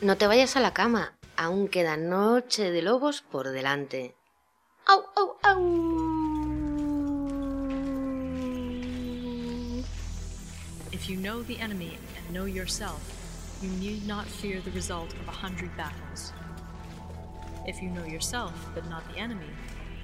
No 0.08 0.16
te 0.16 0.26
vayas 0.26 0.56
a 0.56 0.60
la 0.60 0.72
cama, 0.72 1.12
aún 1.36 1.68
queda 1.68 1.98
Noche 1.98 2.70
de 2.70 2.80
Lobos 2.80 3.20
por 3.20 3.50
delante. 3.50 4.16
¡Au, 4.86 5.04
au, 5.14 5.36
au! 5.42 5.58
If 10.92 11.10
you 11.10 11.18
know 11.18 11.42
the 11.42 11.58
enemy 11.60 11.98
and 12.16 12.32
know 12.32 12.46
yourself, 12.46 13.02
you 13.60 13.68
need 13.68 14.06
not 14.06 14.24
fear 14.24 14.62
the 14.62 14.70
result 14.70 15.12
of 15.12 15.28
a 15.28 15.46
hundred 15.46 15.76
battles. 15.76 16.32
If 17.66 17.82
you 17.82 17.90
know 17.90 18.06
yourself 18.06 18.54
but 18.74 18.88
not 18.88 19.06
the 19.12 19.18
enemy, 19.20 19.50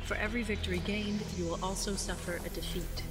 for 0.05 0.17
every 0.17 0.43
victory 0.43 0.83
gained, 0.85 1.23
you 1.39 1.47
will 1.47 1.61
also 1.63 1.95
suffer 1.95 2.43
a 2.45 2.51
defeat. 2.51 3.03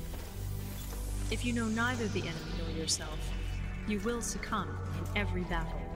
If 1.32 1.44
you 1.44 1.54
know 1.54 1.66
neither 1.66 2.08
the 2.10 2.22
enemy 2.22 2.54
nor 2.60 2.70
yourself, 2.78 3.18
you 3.88 3.98
will 4.02 4.22
succumb 4.22 4.70
in 5.00 5.20
every 5.20 5.42
battle. 5.46 5.93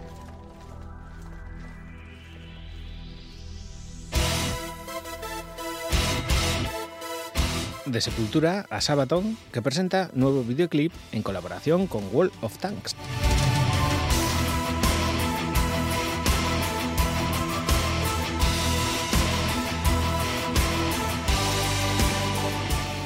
De 7.87 8.01
Sepultura 8.01 8.65
a 8.69 8.81
Sabaton, 8.81 9.37
que 9.53 9.61
presenta 9.61 10.11
nuevo 10.13 10.43
videoclip 10.43 10.91
en 11.13 11.23
colaboración 11.23 11.87
con 11.87 12.03
Wall 12.11 12.33
of 12.41 12.57
Tanks. 12.57 12.95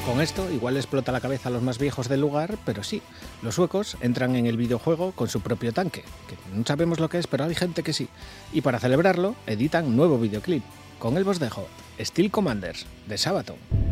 Con 0.04 0.20
esto 0.20 0.50
igual 0.50 0.76
explota 0.76 1.12
la 1.12 1.20
cabeza 1.20 1.48
a 1.48 1.52
los 1.52 1.62
más 1.62 1.78
viejos 1.78 2.08
del 2.08 2.20
lugar, 2.20 2.58
pero 2.66 2.82
sí, 2.82 3.02
los 3.40 3.54
suecos 3.54 3.96
entran 4.00 4.34
en 4.34 4.46
el 4.46 4.56
videojuego 4.56 5.12
con 5.12 5.28
su 5.28 5.40
propio 5.40 5.72
tanque, 5.72 6.02
que 6.26 6.36
no 6.52 6.66
sabemos 6.66 6.98
lo 6.98 7.08
que 7.08 7.18
es, 7.18 7.28
pero 7.28 7.44
hay 7.44 7.54
gente 7.54 7.84
que 7.84 7.92
sí. 7.92 8.08
Y 8.52 8.62
para 8.62 8.80
celebrarlo, 8.80 9.36
editan 9.46 9.96
nuevo 9.96 10.18
videoclip. 10.18 10.64
Con 10.98 11.16
él 11.16 11.24
vos 11.24 11.38
dejo 11.38 11.68
Steel 12.00 12.32
Commanders, 12.32 12.86
de 13.06 13.16
Sabaton. 13.16 13.91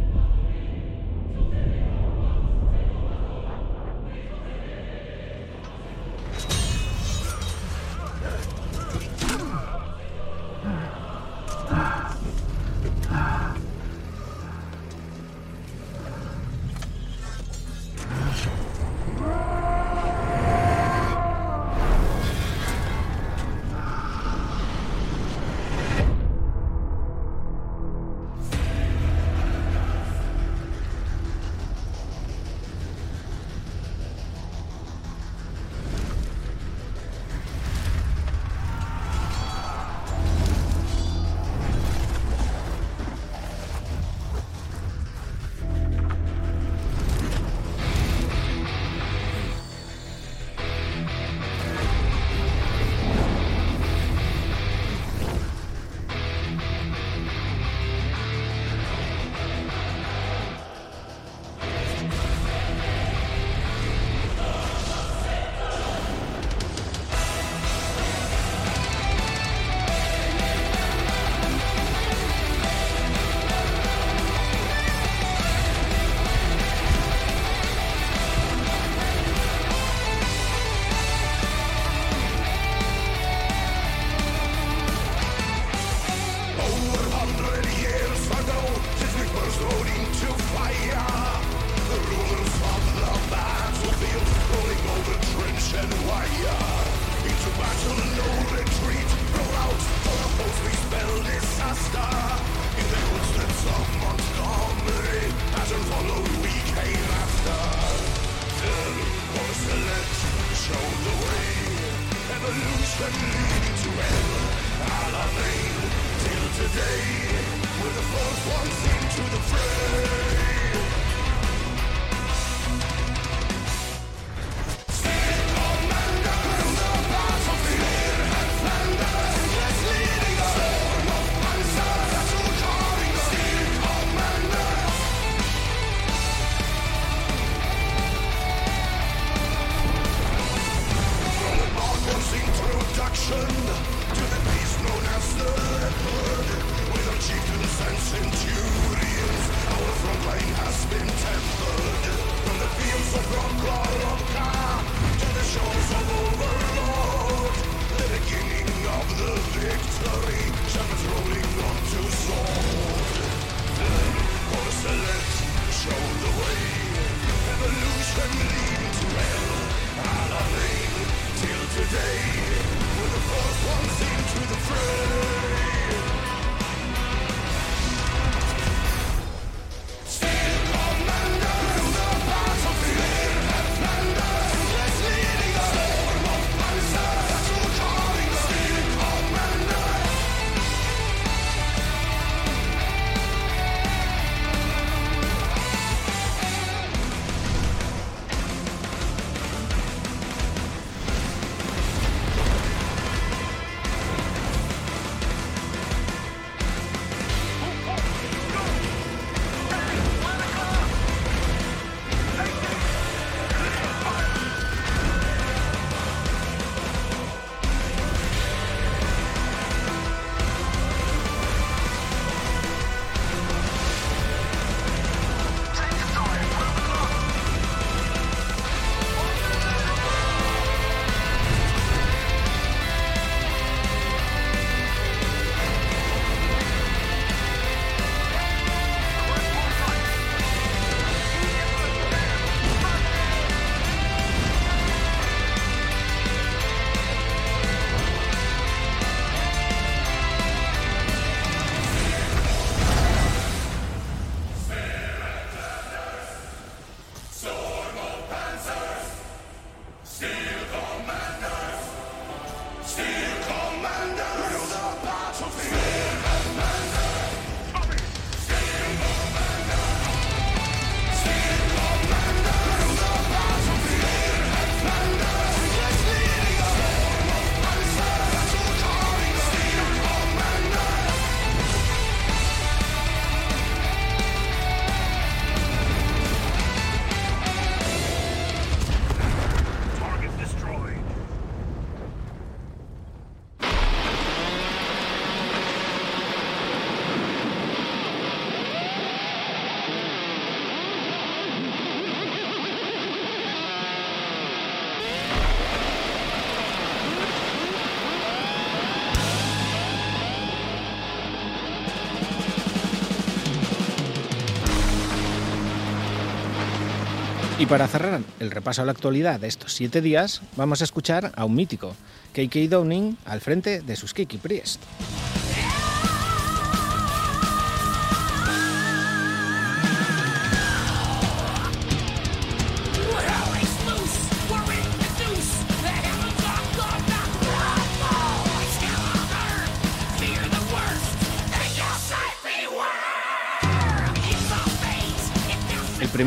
Para 317.70 317.86
cerrar 317.86 318.20
el 318.40 318.50
repaso 318.50 318.82
a 318.82 318.84
la 318.84 318.90
actualidad 318.90 319.38
de 319.38 319.46
estos 319.46 319.74
siete 319.74 320.00
días, 320.00 320.42
vamos 320.56 320.80
a 320.80 320.84
escuchar 320.84 321.30
a 321.36 321.44
un 321.44 321.54
mítico, 321.54 321.94
KK 322.32 322.68
Downing, 322.68 323.16
al 323.24 323.40
frente 323.40 323.80
de 323.80 323.94
sus 323.94 324.12
Kiki 324.12 324.38
Priest. 324.38 324.82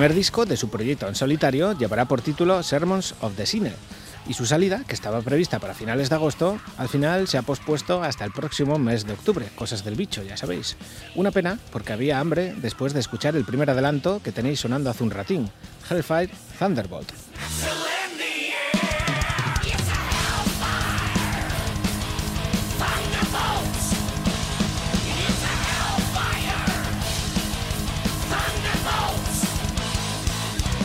Primer 0.03 0.17
disco 0.17 0.45
de 0.45 0.57
su 0.57 0.69
proyecto 0.69 1.07
en 1.07 1.15
solitario 1.15 1.77
llevará 1.77 2.03
por 2.03 2.21
título 2.21 2.61
Sermons 2.61 3.15
of 3.21 3.37
the 3.37 3.45
Sinner 3.45 3.73
y 4.27 4.33
su 4.33 4.45
salida, 4.45 4.83
que 4.85 4.95
estaba 4.95 5.21
prevista 5.21 5.59
para 5.59 5.73
finales 5.73 6.09
de 6.09 6.15
agosto, 6.15 6.59
al 6.77 6.89
final 6.89 7.29
se 7.29 7.37
ha 7.37 7.41
pospuesto 7.41 8.03
hasta 8.03 8.25
el 8.25 8.33
próximo 8.33 8.77
mes 8.77 9.05
de 9.05 9.13
octubre, 9.13 9.47
cosas 9.55 9.85
del 9.85 9.95
bicho, 9.95 10.21
ya 10.21 10.35
sabéis. 10.35 10.75
Una 11.15 11.31
pena 11.31 11.57
porque 11.71 11.93
había 11.93 12.19
hambre 12.19 12.53
después 12.57 12.93
de 12.93 12.99
escuchar 12.99 13.37
el 13.37 13.45
primer 13.45 13.69
adelanto 13.69 14.19
que 14.21 14.33
tenéis 14.33 14.59
sonando 14.59 14.89
hace 14.89 15.03
un 15.05 15.11
ratín, 15.11 15.49
Hellfire 15.89 16.33
Thunderbolt. 16.59 17.09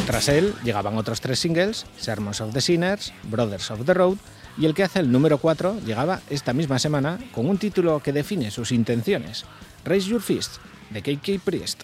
Tras 0.09 0.31
él 0.31 0.55
llegaban 0.65 0.97
otros 0.97 1.21
tres 1.21 1.39
singles, 1.39 1.85
Sermons 1.99 2.41
of 2.41 2.55
the 2.55 2.63
Sinners, 2.63 3.13
Brothers 3.25 3.71
of 3.71 3.85
the 3.85 3.93
Road, 3.93 4.17
y 4.57 4.65
el 4.65 4.73
que 4.73 4.83
hace 4.83 5.01
el 5.01 5.13
número 5.13 5.37
4 5.37 5.81
llegaba 5.85 6.23
esta 6.31 6.55
misma 6.55 6.79
semana 6.79 7.19
con 7.31 7.47
un 7.47 7.59
título 7.59 8.01
que 8.03 8.15
define 8.15 8.51
sus 8.51 8.73
intenciones, 8.73 9.45
Raise 9.85 10.09
Your 10.09 10.23
Fist, 10.23 10.63
de 10.89 11.03
KK 11.03 11.45
Priest. 11.45 11.83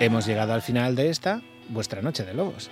Hemos 0.00 0.26
llegado 0.26 0.54
al 0.54 0.62
final 0.62 0.96
de 0.96 1.10
esta, 1.10 1.42
vuestra 1.68 2.00
noche 2.00 2.24
de 2.24 2.32
lobos. 2.32 2.70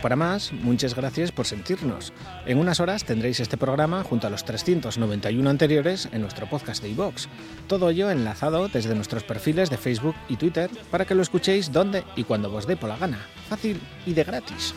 Para 0.00 0.16
más, 0.16 0.52
muchas 0.52 0.94
gracias 0.94 1.32
por 1.32 1.46
sentirnos. 1.46 2.12
En 2.46 2.58
unas 2.58 2.80
horas 2.80 3.04
tendréis 3.04 3.40
este 3.40 3.56
programa 3.56 4.02
junto 4.02 4.26
a 4.26 4.30
los 4.30 4.44
391 4.44 5.48
anteriores 5.48 6.08
en 6.12 6.22
nuestro 6.22 6.48
podcast 6.48 6.82
de 6.82 6.90
iVox. 6.90 7.28
Todo 7.66 7.90
ello 7.90 8.10
enlazado 8.10 8.68
desde 8.68 8.94
nuestros 8.94 9.24
perfiles 9.24 9.70
de 9.70 9.76
Facebook 9.76 10.14
y 10.28 10.36
Twitter 10.36 10.70
para 10.90 11.04
que 11.04 11.14
lo 11.14 11.22
escuchéis 11.22 11.72
donde 11.72 12.04
y 12.16 12.24
cuando 12.24 12.52
os 12.54 12.66
dé 12.66 12.76
por 12.76 12.88
la 12.88 12.96
gana. 12.96 13.18
Fácil 13.48 13.80
y 14.06 14.14
de 14.14 14.24
gratis. 14.24 14.74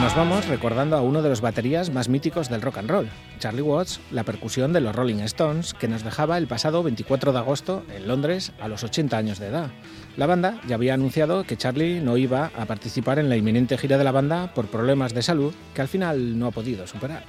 Nos 0.00 0.14
vamos 0.14 0.46
recordando 0.46 0.96
a 0.96 1.02
uno 1.02 1.22
de 1.22 1.28
los 1.28 1.40
baterías 1.40 1.90
más 1.90 2.08
míticos 2.08 2.48
del 2.48 2.62
rock 2.62 2.78
and 2.78 2.88
roll, 2.88 3.08
Charlie 3.40 3.62
Watts, 3.62 4.00
la 4.12 4.22
percusión 4.22 4.72
de 4.72 4.80
los 4.80 4.94
Rolling 4.94 5.16
Stones, 5.22 5.74
que 5.74 5.88
nos 5.88 6.04
dejaba 6.04 6.38
el 6.38 6.46
pasado 6.46 6.84
24 6.84 7.32
de 7.32 7.38
agosto 7.38 7.84
en 7.94 8.06
Londres 8.06 8.52
a 8.60 8.68
los 8.68 8.84
80 8.84 9.18
años 9.18 9.40
de 9.40 9.48
edad. 9.48 9.70
La 10.16 10.26
banda 10.26 10.60
ya 10.68 10.76
había 10.76 10.94
anunciado 10.94 11.42
que 11.42 11.56
Charlie 11.56 12.00
no 12.00 12.16
iba 12.16 12.52
a 12.56 12.66
participar 12.66 13.18
en 13.18 13.28
la 13.28 13.36
inminente 13.36 13.76
gira 13.76 13.98
de 13.98 14.04
la 14.04 14.12
banda 14.12 14.54
por 14.54 14.68
problemas 14.68 15.14
de 15.14 15.22
salud 15.22 15.52
que 15.74 15.82
al 15.82 15.88
final 15.88 16.38
no 16.38 16.46
ha 16.46 16.52
podido 16.52 16.86
superar. 16.86 17.24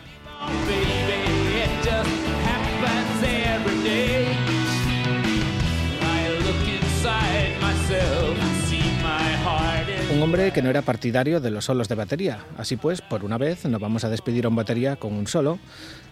Un 10.19 10.23
hombre 10.23 10.51
que 10.51 10.61
no 10.61 10.69
era 10.69 10.81
partidario 10.81 11.39
de 11.39 11.49
los 11.49 11.63
solos 11.63 11.87
de 11.87 11.95
batería. 11.95 12.39
Así 12.57 12.75
pues, 12.75 12.99
por 12.99 13.23
una 13.23 13.37
vez, 13.37 13.63
no 13.63 13.79
vamos 13.79 14.03
a 14.03 14.09
despedir 14.09 14.43
a 14.43 14.49
un 14.49 14.55
batería 14.57 14.97
con 14.97 15.13
un 15.13 15.27
solo. 15.27 15.59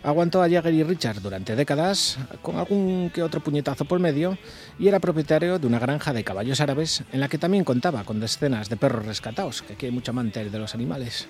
Aguantó 0.02 0.42
a 0.42 0.50
Jagger 0.50 0.74
y 0.74 0.84
Richard 0.84 1.22
durante 1.22 1.58
décadas, 1.58 2.18
con 2.42 2.56
algún 2.56 3.12
que 3.14 3.22
otro 3.22 3.42
puñetazo 3.42 3.84
por 3.84 4.00
medio, 4.00 4.38
y 4.80 4.88
era 4.88 5.02
propietario 5.02 5.60
de 5.60 5.68
una 5.68 5.78
granja 5.78 6.14
de 6.14 6.24
caballos 6.24 6.62
árabes 6.62 7.04
en 7.12 7.20
la 7.20 7.28
que 7.28 7.38
también 7.38 7.66
contaba 7.66 8.06
con 8.06 8.22
decenas 8.22 8.70
de 8.70 8.78
perros 8.78 9.06
rescatados, 9.06 9.62
que 9.62 9.74
aquí 9.74 9.88
hay 9.88 9.92
mucho 9.92 10.12
amante 10.12 10.50
de 10.50 10.58
los 10.58 10.74
animales. 10.74 11.28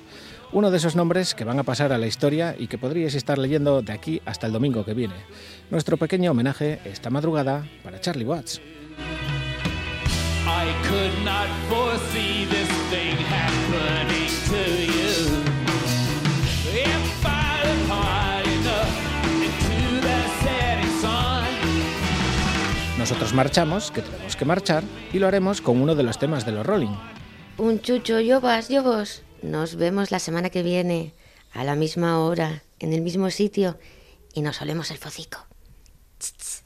Uno 0.51 0.69
de 0.69 0.77
esos 0.77 0.95
nombres 0.95 1.33
que 1.33 1.45
van 1.45 1.57
a 1.57 1.63
pasar 1.63 1.91
a 1.91 1.97
la 1.97 2.05
historia 2.05 2.55
y 2.59 2.67
que 2.67 2.77
podríais 2.77 3.15
estar 3.15 3.39
leyendo 3.39 3.81
de 3.81 3.91
aquí 3.91 4.21
hasta 4.23 4.45
el 4.45 4.53
domingo 4.53 4.85
que 4.85 4.93
viene. 4.93 5.15
Nuestro 5.71 5.97
pequeño 5.97 6.29
homenaje 6.29 6.79
esta 6.85 7.09
madrugada 7.09 7.67
para 7.83 7.99
Charlie 7.99 8.25
Watts. 8.25 8.61
I 10.48 10.74
could 10.88 11.14
not 11.24 11.49
foresee 11.69 12.45
this 12.45 12.69
thing 12.90 13.18
happening 13.18 14.32
to 14.49 14.64
you. 14.95 15.14
If 16.74 17.26
I 17.26 17.64
look 17.68 17.90
hard 17.90 18.48
enough 18.48 18.94
into 19.45 20.02
the 20.02 20.19
setting 20.41 20.94
sun, 21.02 21.45
Nosotros 22.98 23.34
marchamos, 23.34 23.91
que 23.91 24.02
tenemos 24.02 24.36
que 24.36 24.45
marchar, 24.45 24.84
y 25.14 25.19
lo 25.19 25.28
haremos 25.28 25.61
con 25.61 25.82
uno 25.82 25.95
de 25.95 26.03
los 26.03 26.18
temas 26.18 26.45
de 26.45 26.52
los 26.53 26.65
Rolling. 26.65 26.95
Un 27.57 27.80
chucho, 27.82 28.19
yo 28.19 28.40
vas, 28.41 28.69
yo 28.69 28.84
vos. 28.84 29.24
Nos 29.41 29.76
vemos 29.76 30.11
la 30.11 30.19
semana 30.19 30.49
que 30.49 30.64
viene, 30.64 31.14
a 31.53 31.64
la 31.64 31.76
misma 31.76 32.19
hora, 32.19 32.64
en 32.80 32.94
el 32.94 33.02
mismo 33.02 33.30
sitio, 33.30 33.78
y 34.34 34.41
nos 34.41 34.61
olemos 34.61 34.91
el 34.91 34.98
focico. 34.98 35.40
Tss, 36.19 36.34
tss, 36.34 36.56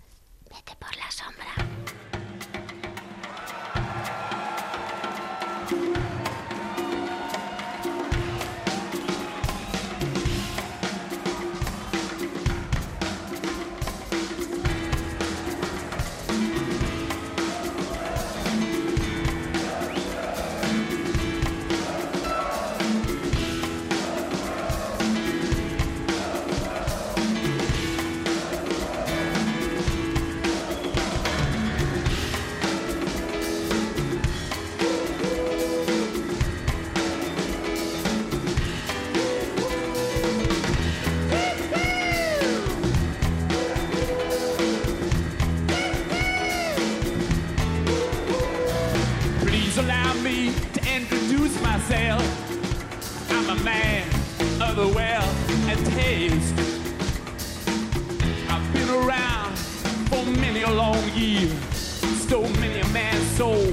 a 60.71 60.73
long 60.73 61.09
year, 61.15 61.49
stole 61.71 62.47
many 62.59 62.79
a 62.79 62.87
man's 62.89 63.27
soul 63.31 63.67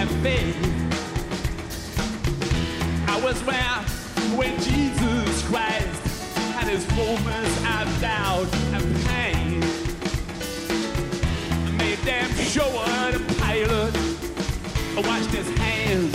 and 0.00 0.10
faith. 0.22 0.56
I 3.06 3.20
was 3.22 3.42
around 3.42 3.84
when 4.38 4.58
Jesus 4.60 5.46
Christ 5.48 5.86
had 6.54 6.68
his 6.68 6.88
moments 6.96 7.54
of 7.76 8.00
doubt 8.00 8.48
and 8.72 8.84
pain. 9.04 9.62
I 11.66 11.70
made 11.76 11.98
them 11.98 12.30
show 12.36 12.70
the 13.10 13.34
pilot. 13.38 13.94
I 14.96 15.00
washed 15.06 15.30
his 15.30 15.48
hands, 15.58 16.14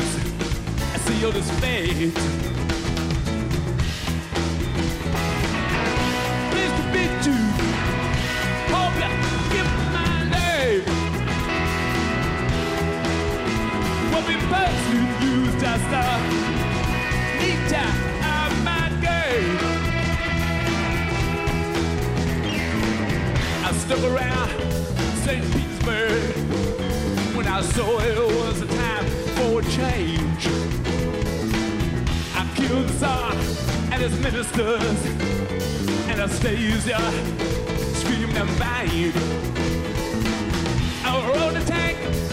I 0.93 0.97
sealed 0.97 1.35
his 1.35 1.51
fate. 1.59 2.56
What 14.49 14.71
we 14.91 14.99
used 15.27 15.59
just 15.59 15.83
a 15.91 16.07
neat 17.39 17.61
time 17.69 17.99
of 18.23 18.63
my 18.63 18.87
game. 19.01 19.57
I 23.65 23.71
stuck 23.73 24.03
around 24.03 24.49
St. 25.25 25.43
Petersburg 25.51 26.21
when 27.35 27.47
I 27.47 27.61
saw 27.61 27.99
it 27.99 28.17
was 28.17 28.61
a 28.61 28.67
time 28.67 29.05
for 29.35 29.59
a 29.59 29.63
change. 29.63 30.47
I 32.33 32.47
killed 32.55 32.87
the 32.87 32.93
Tsar 32.93 33.33
and 33.91 34.01
his 34.01 34.17
ministers, 34.21 35.05
and 36.07 36.21
i 36.21 36.23
Anastasia 36.23 37.01
screamed 37.99 38.37
and 38.37 38.59
banged. 38.59 39.13
I 41.03 41.31
rode 41.33 41.55
the 41.55 41.65
town. 41.65 42.26